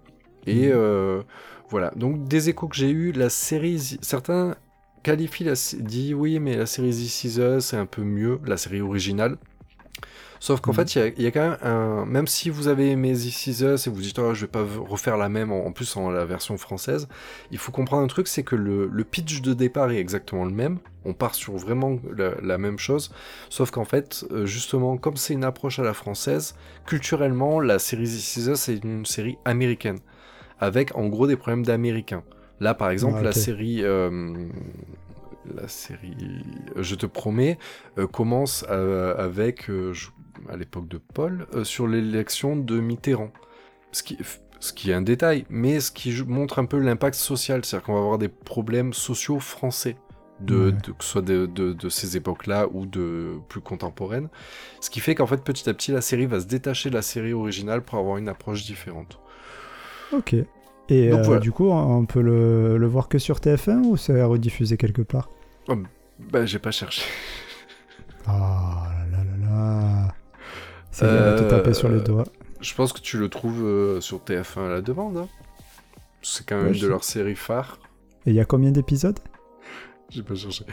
Et 0.47 0.69
Mhm. 0.69 0.73
euh, 0.75 1.23
voilà, 1.69 1.91
donc 1.97 2.29
des 2.29 2.51
échos 2.51 2.69
que 2.69 2.77
j'ai 2.77 2.91
eu, 2.91 3.11
la 3.11 3.31
série, 3.31 3.99
certains 4.01 4.55
qualifient 5.03 5.45
la 5.45 5.55
dit 5.81 6.15
oui, 6.15 6.39
mais 6.39 6.57
la 6.57 6.67
série 6.67 6.91
This 6.91 7.25
Is 7.25 7.41
Us, 7.41 7.65
c'est 7.65 7.77
un 7.77 7.87
peu 7.87 8.03
mieux, 8.03 8.39
la 8.47 8.57
série 8.57 8.81
originale. 8.81 9.39
Sauf 10.41 10.61
qu'en 10.61 10.73
Mhm. 10.73 10.77
fait, 10.77 10.95
il 10.95 10.99
y 10.99 11.03
a- 11.03 11.07
il 11.19 11.23
y, 11.23 11.27
a 11.27 11.31
quand 11.31 11.49
même 11.51 11.59
un. 11.63 12.05
Même 12.05 12.27
si 12.27 12.51
vous 12.51 12.67
avez 12.67 12.91
aimé 12.91 13.13
This 13.13 13.47
Is 13.47 13.63
Us 13.65 13.87
et 13.87 13.91
vous 13.91 14.01
dites, 14.01 14.19
oh, 14.19 14.35
je 14.35 14.41
vais 14.41 14.47
pas 14.51 14.65
refaire 14.89 15.17
la 15.17 15.29
même, 15.29 15.53
en, 15.53 15.67
en 15.67 15.71
plus 15.73 15.97
en 15.97 16.11
la 16.11 16.25
version 16.25 16.59
française, 16.59 17.07
il 17.53 17.59
faut 17.59 17.71
comprendre 17.71 18.03
un 18.03 18.09
truc, 18.09 18.27
c'est 18.27 18.43
que 18.43 18.57
le, 18.57 18.89
le 18.89 19.05
pitch 19.05 19.41
de 19.41 19.55
départ 19.55 19.93
est 19.93 19.99
exactement 19.99 20.45
le 20.45 20.51
même. 20.51 20.79
On 21.05 21.15
part 21.15 21.37
sur 21.37 21.55
vraiment 21.57 21.99
la, 22.17 22.33
la 22.43 22.59
même 22.59 22.79
chose. 22.79 23.13
Sauf 23.51 23.71
qu'en 23.71 23.85
fait, 23.85 24.25
euh, 24.33 24.45
justement, 24.45 24.97
comme 24.97 25.17
c'est 25.17 25.35
une 25.35 25.45
approche 25.45 25.79
à 25.79 25.85
la 25.85 25.95
française, 25.95 26.57
culturellement, 26.87 27.61
la 27.61 27.79
série 27.79 28.05
This 28.05 28.37
Is 28.37 28.51
Us, 28.51 28.59
c'est 28.59 28.83
une 28.83 29.07
série 29.07 29.39
américaine. 29.45 29.99
Avec 30.59 30.97
en 30.97 31.07
gros 31.07 31.27
des 31.29 31.37
problèmes 31.37 31.65
d'américains. 31.65 32.23
Là, 32.61 32.75
par 32.75 32.91
exemple, 32.91 33.19
Ah, 33.21 33.25
la 33.25 33.33
série. 33.33 33.81
euh, 33.83 34.35
la 35.55 35.69
série 35.69 36.17
Je 36.77 36.95
te 36.95 37.07
promets 37.07 37.59
euh, 37.99 38.07
commence 38.07 38.65
euh, 38.71 39.17
avec, 39.17 39.69
euh, 39.71 39.93
je- 39.93 40.09
à 40.49 40.57
l'époque 40.57 40.89
de 40.89 40.99
Paul, 40.99 41.47
euh, 41.55 41.65
sur 41.65 41.87
l'élection 41.87 42.57
de 42.57 42.81
Mitterrand. 42.81 43.33
Ce 43.93 44.03
qui, 44.03 44.19
ce 44.61 44.73
qui 44.73 44.91
est 44.91 44.95
un 44.95 45.03
détail, 45.03 45.45
mais 45.51 45.81
ce 45.81 45.91
qui 45.91 46.13
montre 46.27 46.59
un 46.59 46.65
peu 46.65 46.79
l'impact 46.79 47.17
social, 47.17 47.65
c'est-à-dire 47.65 47.87
qu'on 47.87 47.95
va 47.95 48.01
avoir 48.01 48.19
des 48.19 48.29
problèmes 48.29 48.93
sociaux 48.93 49.39
français, 49.41 49.97
de, 50.41 50.67
Ouais. 50.67 50.73
de- 50.73 50.93
que 50.93 51.05
ce 51.05 51.11
soit 51.11 51.23
de, 51.23 51.47
de- 51.47 51.73
de 51.73 51.89
ces 51.89 52.17
époques-là 52.17 52.67
ou 52.73 52.87
de 52.87 53.35
plus 53.49 53.61
contemporaines. 53.61 54.29
Ce 54.81 54.91
qui 54.91 55.01
fait 55.01 55.15
qu'en 55.15 55.27
fait, 55.27 55.43
petit 55.45 55.69
à 55.69 55.75
petit, 55.75 55.93
la 55.93 56.01
série 56.01 56.27
va 56.27 56.41
se 56.41 56.47
détacher 56.47 56.89
de 56.91 56.95
la 56.95 57.03
série 57.03 57.33
originale 57.33 57.83
pour 57.83 57.99
avoir 57.99 58.17
une 58.17 58.29
approche 58.29 58.65
différente. 58.65 59.19
Ok. 60.13 60.35
Et 60.89 61.11
Donc 61.11 61.21
euh, 61.21 61.23
voilà. 61.23 61.41
du 61.41 61.53
coup, 61.53 61.71
on 61.71 62.05
peut 62.07 62.21
le, 62.21 62.77
le 62.77 62.87
voir 62.87 63.09
que 63.09 63.19
sur 63.19 63.39
TF1 63.39 63.85
ou 63.85 63.97
c'est 63.97 64.23
rediffusé 64.23 64.77
quelque 64.77 65.03
part 65.03 65.31
Bah, 66.31 66.45
j'ai 66.45 66.59
pas 66.59 66.71
cherché. 66.71 67.03
Ah 68.27 68.85
là 69.11 69.19
là 69.19 69.25
là 69.25 69.47
là. 69.47 70.15
C'est 70.91 71.07
bien 71.07 71.33
de 71.33 71.39
te 71.39 71.45
Euh, 71.45 71.49
taper 71.51 71.75
sur 71.75 71.89
les 71.89 72.01
doigts. 72.01 72.25
Je 72.61 72.75
pense 72.75 72.93
que 72.93 73.01
tu 73.01 73.19
le 73.19 73.29
trouves 73.29 73.65
euh, 73.65 74.01
sur 74.01 74.19
TF1 74.19 74.67
à 74.67 74.69
la 74.69 74.81
demande. 74.83 75.17
hein. 75.17 75.29
C'est 76.23 76.47
quand 76.47 76.57
même 76.57 76.67
Ouais, 76.69 76.75
une 76.75 76.81
de 76.81 76.87
leurs 76.87 77.05
séries 77.05 77.35
phares. 77.37 77.79
Et 78.27 78.31
il 78.31 78.37
y 78.37 78.41
a 78.41 78.45
combien 78.45 78.71
d'épisodes 78.71 79.19
J'ai 80.11 80.23
pas 80.23 80.35
cherché. 80.35 80.65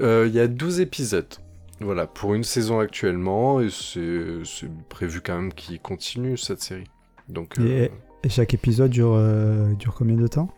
Euh, 0.00 0.24
Il 0.26 0.34
y 0.34 0.40
a 0.40 0.48
12 0.48 0.80
épisodes. 0.80 1.32
Voilà, 1.80 2.06
pour 2.06 2.34
une 2.34 2.42
saison 2.44 2.80
actuellement, 2.80 3.60
et 3.60 3.68
c'est 3.70 4.68
prévu 4.88 5.20
quand 5.20 5.36
même 5.36 5.52
qu'il 5.52 5.78
continue 5.78 6.38
cette 6.38 6.62
série. 6.62 6.86
Donc, 7.28 7.58
euh, 7.58 7.84
Et 7.84 7.90
Et 8.26 8.28
chaque 8.28 8.54
épisode 8.54 8.90
dure, 8.90 9.12
euh, 9.14 9.72
dure 9.74 9.94
combien 9.94 10.16
de 10.16 10.26
temps? 10.26 10.48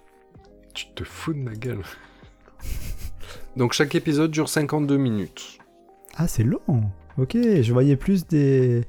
Tu 0.72 0.86
te 0.94 1.04
fous 1.04 1.34
de 1.34 1.38
ma 1.38 1.52
gueule. 1.52 1.82
Donc 3.58 3.74
chaque 3.74 3.94
épisode 3.94 4.30
dure 4.30 4.48
52 4.48 4.96
minutes. 4.96 5.58
Ah, 6.16 6.26
c'est 6.28 6.44
long. 6.44 6.60
Ok, 7.18 7.36
je 7.36 7.70
voyais 7.70 7.96
plus 7.96 8.26
des, 8.26 8.84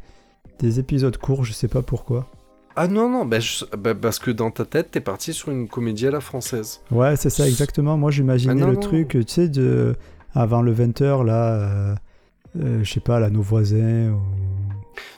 des 0.60 0.80
épisodes 0.80 1.18
courts, 1.18 1.44
je 1.44 1.52
sais 1.52 1.68
pas 1.68 1.82
pourquoi. 1.82 2.32
Ah 2.78 2.88
non, 2.88 3.10
non, 3.10 3.26
bah, 3.26 3.42
je- 3.42 3.66
bah, 3.76 3.94
parce 3.96 4.18
que 4.18 4.32
dans 4.32 4.50
ta 4.50 4.64
tête, 4.64 4.92
t'es 4.92 5.02
parti 5.02 5.34
sur 5.34 5.50
une 5.52 5.68
comédie 5.68 6.08
à 6.08 6.12
la 6.12 6.22
française. 6.22 6.80
Ouais, 6.90 7.18
c'est 7.18 7.30
ça, 7.30 7.46
exactement. 7.50 7.98
Moi, 7.98 8.12
j'imaginais 8.12 8.62
Ah 8.64 8.68
le 8.68 8.76
non. 8.76 8.80
truc, 8.80 9.10
tu 9.10 9.24
sais, 9.28 9.50
de 9.50 9.94
avant 10.34 10.62
le 10.62 10.72
20h, 10.74 11.26
là, 11.26 11.54
euh, 11.56 11.96
euh, 12.62 12.80
je 12.82 12.90
sais 12.94 13.02
pas, 13.02 13.20
là, 13.20 13.30
nos 13.30 13.42
voisins. 13.42 14.12
ou- 14.14 14.22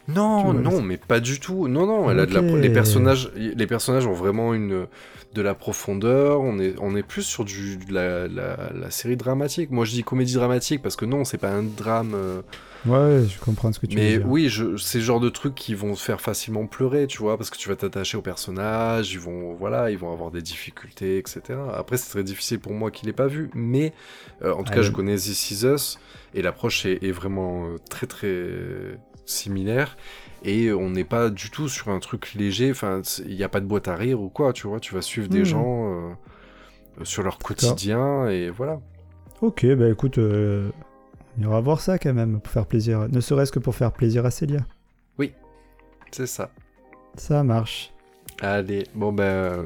Non, 0.08 0.54
non, 0.54 0.82
mais 0.82 0.98
pas 0.98 1.20
du 1.20 1.40
tout. 1.40 1.68
Non, 1.68 1.86
non, 1.86 2.10
elle 2.12 2.20
a 2.20 2.26
de 2.26 2.34
la- 2.34 2.44
les, 2.54 2.70
personnages, 2.70 3.32
les 3.36 3.68
personnages 3.68 4.06
ont 4.08 4.14
vraiment 4.14 4.54
une, 4.54 4.88
de 5.34 5.42
la 5.42 5.54
profondeur. 5.56 6.42
On 6.42 6.60
est, 6.60 6.76
on 6.80 6.96
est 6.96 7.04
plus 7.04 7.24
sur 7.24 7.46
du, 7.46 7.78
de 7.78 7.94
la, 7.94 8.28
la- 8.28 8.72
la 8.74 8.92
série 8.92 9.18
dramatique. 9.18 9.72
Moi, 9.72 9.86
je 9.86 9.92
dis 9.92 10.04
comédie 10.04 10.34
dramatique 10.34 10.82
parce 10.82 10.96
que 10.96 11.06
non, 11.06 11.24
c'est 11.26 11.38
pas 11.38 11.52
un 11.52 11.64
drame. 11.64 12.14
euh, 12.16 12.42
Ouais, 12.86 13.26
je 13.28 13.40
comprends 13.40 13.72
ce 13.74 13.80
que 13.80 13.88
tu 13.88 14.00
mais 14.00 14.02
veux 14.02 14.10
dire. 14.12 14.26
oui, 14.26 14.48
je, 14.48 14.78
c'est 14.78 15.00
le 15.00 15.04
genre 15.04 15.20
de 15.20 15.30
trucs 15.30 15.56
qui 15.56 15.74
vont 15.74 15.94
te 15.96 16.00
faire 16.00 16.22
facilement 16.22 16.68
pleurer, 16.68 17.08
tu 17.08 17.18
vois, 17.18 17.36
parce 17.38 17.50
que 17.50 17.58
tu 17.58 17.68
vas 17.68 17.76
t'attacher 17.76 18.16
aux 18.18 18.22
personnages, 18.22 19.12
ils 19.14 19.20
vont, 19.20 19.54
voilà, 19.56 19.90
ils 19.92 19.98
vont 19.98 20.14
avoir 20.14 20.32
des 20.32 20.42
difficultés, 20.42 21.18
etc. 21.18 21.74
Après, 21.76 21.98
c'est 21.98 22.10
très 22.12 22.24
difficile 22.24 22.60
pour 22.60 22.74
moi 22.74 22.92
qui 22.92 23.06
l'ai 23.06 23.14
pas 23.14 23.28
vu, 23.28 23.50
mais 23.56 23.94
euh, 24.44 24.54
en 24.54 24.64
tout 24.64 24.72
Ah, 24.72 24.74
cas, 24.74 24.82
je 24.84 24.92
connais 24.92 25.16
This 25.16 25.52
Is 25.52 25.66
Us 25.66 26.00
et 26.34 26.42
l'approche 26.42 26.86
est, 26.86 27.04
est 27.04 27.12
vraiment 27.12 27.66
euh, 27.68 27.78
très 27.90 28.08
très 28.08 28.98
similaire. 29.32 29.98
Et 30.44 30.72
on 30.74 30.90
n'est 30.90 31.04
pas 31.04 31.30
du 31.30 31.50
tout 31.52 31.70
sur 31.70 31.90
un 31.90 32.00
truc 32.00 32.34
léger. 32.34 32.72
Enfin, 32.72 33.02
il 33.28 33.36
n'y 33.36 33.44
a 33.44 33.50
pas 33.50 33.60
de 33.60 33.66
boîte 33.66 33.88
à 33.88 33.96
rire 33.96 34.20
ou 34.22 34.30
quoi, 34.30 34.54
tu 34.54 34.68
vois. 34.68 34.80
Tu 34.80 34.94
vas 34.96 35.02
suivre 35.02 35.28
des 35.28 35.40
Mhm. 35.40 35.46
gens 35.46 35.92
euh, 35.94 37.04
sur 37.04 37.24
leur 37.24 37.38
quotidien 37.38 38.28
et 38.28 38.50
voilà. 38.50 38.80
Ok, 39.42 39.66
bah 39.76 39.90
écoute, 39.90 40.18
euh, 40.18 40.70
on 41.38 41.44
ira 41.44 41.62
voir 41.62 41.80
ça 41.82 41.98
quand 41.98 42.14
même, 42.14 42.40
pour 42.42 42.52
faire 42.52 42.66
plaisir. 42.66 43.08
Ne 43.10 43.20
serait-ce 43.22 43.52
que 43.52 43.60
pour 43.60 43.76
faire 43.76 43.92
plaisir 43.92 44.26
à 44.26 44.32
Célia. 44.32 44.60
C'est 46.14 46.28
ça. 46.28 46.50
Ça 47.16 47.42
marche. 47.42 47.94
Allez, 48.42 48.84
bon 48.96 49.14
ben, 49.14 49.54
Un 49.60 49.64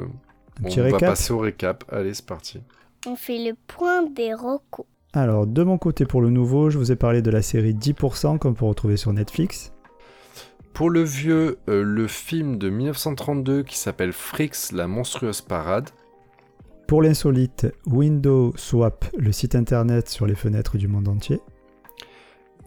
on 0.61 0.67
petit 0.67 0.77
va 0.77 0.85
récap. 0.85 0.99
passer 1.09 1.33
au 1.33 1.39
récap. 1.39 1.83
Allez, 1.91 2.13
c'est 2.13 2.25
parti. 2.25 2.61
On 3.07 3.15
fait 3.15 3.39
le 3.39 3.55
point 3.67 4.03
des 4.03 4.31
rocos. 4.35 4.85
Alors, 5.15 5.47
de 5.47 5.63
mon 5.63 5.77
côté, 5.77 6.05
pour 6.05 6.21
le 6.21 6.29
nouveau, 6.29 6.69
je 6.69 6.77
vous 6.77 6.91
ai 6.91 6.97
parlé 6.97 7.21
de 7.21 7.31
la 7.31 7.41
série 7.41 7.73
10% 7.73 8.37
qu'on 8.37 8.53
peut 8.53 8.65
retrouver 8.65 8.97
sur 8.97 9.13
Netflix. 9.13 9.71
Pour 10.73 10.89
le 10.89 11.03
vieux, 11.03 11.57
euh, 11.69 11.83
le 11.83 12.05
film 12.05 12.57
de 12.57 12.69
1932 12.69 13.63
qui 13.63 13.77
s'appelle 13.77 14.11
Fricks, 14.11 14.73
la 14.73 14.87
monstrueuse 14.87 15.39
parade. 15.39 15.89
Pour 16.85 17.01
l'insolite, 17.01 17.65
Window 17.85 18.51
Swap, 18.57 19.05
le 19.17 19.31
site 19.31 19.55
internet 19.55 20.09
sur 20.09 20.27
les 20.27 20.35
fenêtres 20.35 20.77
du 20.77 20.89
monde 20.89 21.07
entier. 21.07 21.39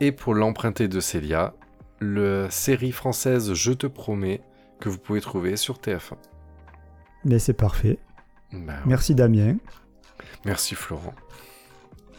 Et 0.00 0.10
pour 0.10 0.32
l'emprunté 0.32 0.88
de 0.88 1.00
Célia, 1.00 1.52
la 2.00 2.48
série 2.48 2.92
française 2.92 3.52
Je 3.52 3.72
te 3.72 3.86
promets 3.86 4.40
que 4.80 4.88
vous 4.88 4.98
pouvez 4.98 5.20
trouver 5.20 5.56
sur 5.58 5.80
TF1. 5.80 6.16
Mais 7.26 7.38
c'est 7.38 7.52
parfait. 7.52 7.98
Bah. 8.54 8.78
Merci 8.86 9.14
Damien. 9.14 9.56
Merci 10.46 10.74
Florent. 10.74 11.12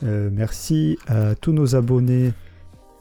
Euh, 0.03 0.29
merci 0.31 0.97
à 1.07 1.35
tous 1.35 1.51
nos 1.51 1.75
abonnés 1.75 2.31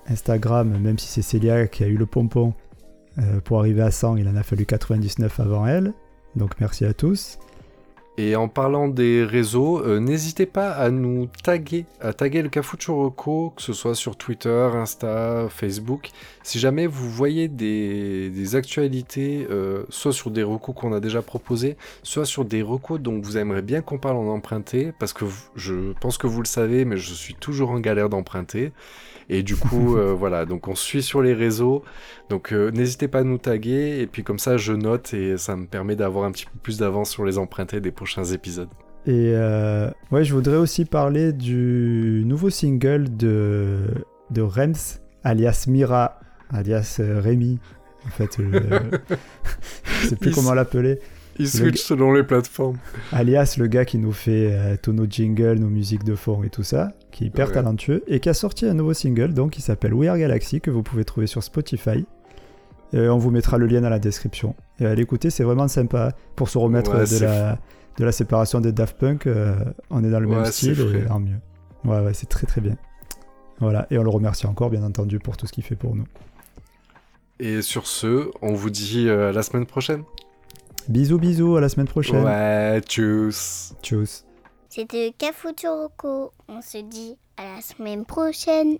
Instagram, 0.08 0.78
même 0.78 0.98
si 0.98 1.08
c'est 1.08 1.22
Célia 1.22 1.66
qui 1.66 1.84
a 1.84 1.86
eu 1.86 1.96
le 1.96 2.06
pompon 2.06 2.54
euh, 3.18 3.40
pour 3.40 3.60
arriver 3.60 3.82
à 3.82 3.90
100, 3.90 4.16
il 4.16 4.28
en 4.28 4.36
a 4.36 4.42
fallu 4.42 4.64
99 4.64 5.40
avant 5.40 5.66
elle. 5.66 5.92
Donc 6.36 6.60
merci 6.60 6.84
à 6.84 6.94
tous. 6.94 7.38
Et 8.20 8.34
en 8.34 8.48
parlant 8.48 8.88
des 8.88 9.22
réseaux, 9.22 9.78
euh, 9.80 10.00
n'hésitez 10.00 10.44
pas 10.44 10.72
à 10.72 10.90
nous 10.90 11.28
taguer, 11.44 11.86
à 12.00 12.12
taguer 12.12 12.42
le 12.42 12.48
Cafuturoco, 12.48 13.50
que 13.56 13.62
ce 13.62 13.72
soit 13.72 13.94
sur 13.94 14.16
Twitter, 14.16 14.68
Insta, 14.74 15.46
Facebook. 15.48 16.10
Si 16.42 16.58
jamais 16.58 16.88
vous 16.88 17.08
voyez 17.08 17.46
des, 17.46 18.28
des 18.30 18.56
actualités, 18.56 19.46
euh, 19.50 19.84
soit 19.88 20.12
sur 20.12 20.32
des 20.32 20.42
recos 20.42 20.74
qu'on 20.74 20.92
a 20.92 20.98
déjà 20.98 21.22
proposés, 21.22 21.76
soit 22.02 22.24
sur 22.24 22.44
des 22.44 22.60
recos 22.60 23.00
dont 23.00 23.20
vous 23.20 23.36
aimeriez 23.38 23.62
bien 23.62 23.82
qu'on 23.82 23.98
parle 23.98 24.16
en 24.16 24.26
emprunté, 24.26 24.90
parce 24.98 25.12
que 25.12 25.24
v- 25.24 25.32
je 25.54 25.92
pense 26.00 26.18
que 26.18 26.26
vous 26.26 26.42
le 26.42 26.48
savez, 26.48 26.84
mais 26.84 26.96
je 26.96 27.14
suis 27.14 27.34
toujours 27.36 27.70
en 27.70 27.78
galère 27.78 28.08
d'emprunter. 28.08 28.72
Et 29.30 29.42
du 29.44 29.54
coup, 29.56 29.96
euh, 29.98 30.12
voilà, 30.12 30.44
donc 30.44 30.66
on 30.66 30.74
suit 30.74 31.02
sur 31.04 31.22
les 31.22 31.34
réseaux. 31.34 31.84
Donc 32.30 32.50
n'hésitez 32.52 33.06
pas 33.08 33.20
à 33.20 33.24
nous 33.24 33.38
taguer, 33.38 34.00
et 34.00 34.06
puis 34.06 34.24
comme 34.24 34.38
ça 34.38 34.56
je 34.56 34.72
note, 34.72 35.14
et 35.14 35.36
ça 35.38 35.54
me 35.56 35.66
permet 35.66 35.96
d'avoir 35.96 36.24
un 36.24 36.32
petit 36.32 36.46
peu 36.46 36.58
plus 36.62 36.78
d'avance 36.78 37.10
sur 37.10 37.24
les 37.24 37.38
empruntés 37.38 37.80
des 37.80 37.90
prochains 37.90 38.07
épisodes. 38.32 38.68
Et 39.06 39.32
euh, 39.34 39.90
ouais, 40.10 40.24
je 40.24 40.34
voudrais 40.34 40.56
aussi 40.56 40.84
parler 40.84 41.32
du 41.32 42.22
nouveau 42.26 42.50
single 42.50 43.16
de, 43.16 43.80
de 44.30 44.42
Rems, 44.42 45.00
alias 45.24 45.64
Mira, 45.68 46.20
alias 46.50 46.98
euh, 47.00 47.20
Rémi. 47.20 47.58
En 48.06 48.10
fait, 48.10 48.38
euh, 48.40 48.60
je 50.02 50.08
sais 50.08 50.16
plus 50.16 50.30
Il 50.30 50.34
comment 50.34 50.54
l'appeler. 50.54 50.98
Ils 51.38 51.44
Le 51.44 51.48
switchent 51.50 51.82
selon 51.84 52.12
les 52.12 52.24
plateformes. 52.24 52.78
alias 53.12 53.54
le 53.58 53.66
gars 53.68 53.84
qui 53.84 53.98
nous 53.98 54.12
fait 54.12 54.50
euh, 54.52 54.76
tous 54.80 54.92
nos 54.92 55.06
jingles, 55.08 55.58
nos 55.58 55.68
musiques 55.68 56.04
de 56.04 56.14
fond 56.16 56.42
et 56.42 56.50
tout 56.50 56.64
ça, 56.64 56.92
qui 57.12 57.24
est 57.24 57.26
hyper 57.28 57.48
Ouais. 57.48 57.54
talentueux 57.54 58.02
et 58.08 58.18
qui 58.20 58.28
a 58.28 58.34
sorti 58.34 58.66
un 58.66 58.74
nouveau 58.74 58.92
single 58.92 59.32
donc 59.34 59.52
qui 59.52 59.62
s'appelle 59.62 59.94
We 59.94 60.08
Are 60.08 60.18
Galaxy 60.18 60.60
que 60.60 60.70
vous 60.70 60.82
pouvez 60.82 61.04
trouver 61.04 61.26
sur 61.28 61.42
Spotify. 61.44 62.04
Et 62.92 63.08
on 63.08 63.18
vous 63.18 63.30
mettra 63.30 63.56
le 63.58 63.66
lien 63.66 63.82
dans 63.82 63.90
la 63.90 63.98
description. 63.98 64.54
Et 64.80 64.86
à 64.86 64.94
l'écouter, 64.94 65.28
c'est 65.30 65.44
vraiment 65.44 65.68
sympa 65.68 66.12
pour 66.36 66.48
se 66.48 66.56
remettre 66.58 66.96
Ouais, 66.96 67.04
de, 67.18 67.24
la, 67.24 67.58
de 67.98 68.04
la 68.04 68.12
séparation 68.12 68.60
des 68.60 68.72
Daft 68.72 68.96
Punk. 68.96 69.26
euh, 69.26 69.54
on 69.90 70.02
est 70.02 70.10
dans 70.10 70.20
le 70.20 70.26
même 70.26 70.38
Ouais, 70.40 70.50
style 70.52 70.80
et 70.80 71.10
en 71.10 71.20
mieux. 71.20 71.38
Ouais, 71.84 72.00
ouais, 72.00 72.14
c'est 72.14 72.28
très 72.28 72.46
très 72.46 72.60
bien. 72.60 72.76
Voilà, 73.60 73.86
et 73.90 73.98
on 73.98 74.04
le 74.04 74.10
remercie 74.10 74.46
encore, 74.46 74.70
bien 74.70 74.82
entendu, 74.84 75.18
pour 75.18 75.36
tout 75.36 75.46
ce 75.46 75.52
qu'il 75.52 75.64
fait 75.64 75.74
pour 75.76 75.94
nous. 75.96 76.06
Et 77.40 77.60
sur 77.62 77.86
ce, 77.86 78.30
on 78.40 78.54
vous 78.54 78.70
dit 78.70 79.08
euh, 79.08 79.30
à 79.30 79.32
la 79.32 79.42
semaine 79.42 79.66
prochaine. 79.66 80.04
Bisous, 80.88 81.18
bisous, 81.18 81.56
à 81.56 81.60
la 81.60 81.68
semaine 81.68 81.88
prochaine. 81.88 82.24
Ouais, 82.24 82.80
tchuss. 82.80 83.74
Tchuss. 83.82 84.24
C'était 84.68 85.12
Cafuturoco. 85.18 86.32
On 86.48 86.62
se 86.62 86.78
dit 86.78 87.16
à 87.36 87.56
la 87.56 87.60
semaine 87.60 88.04
prochaine. 88.04 88.78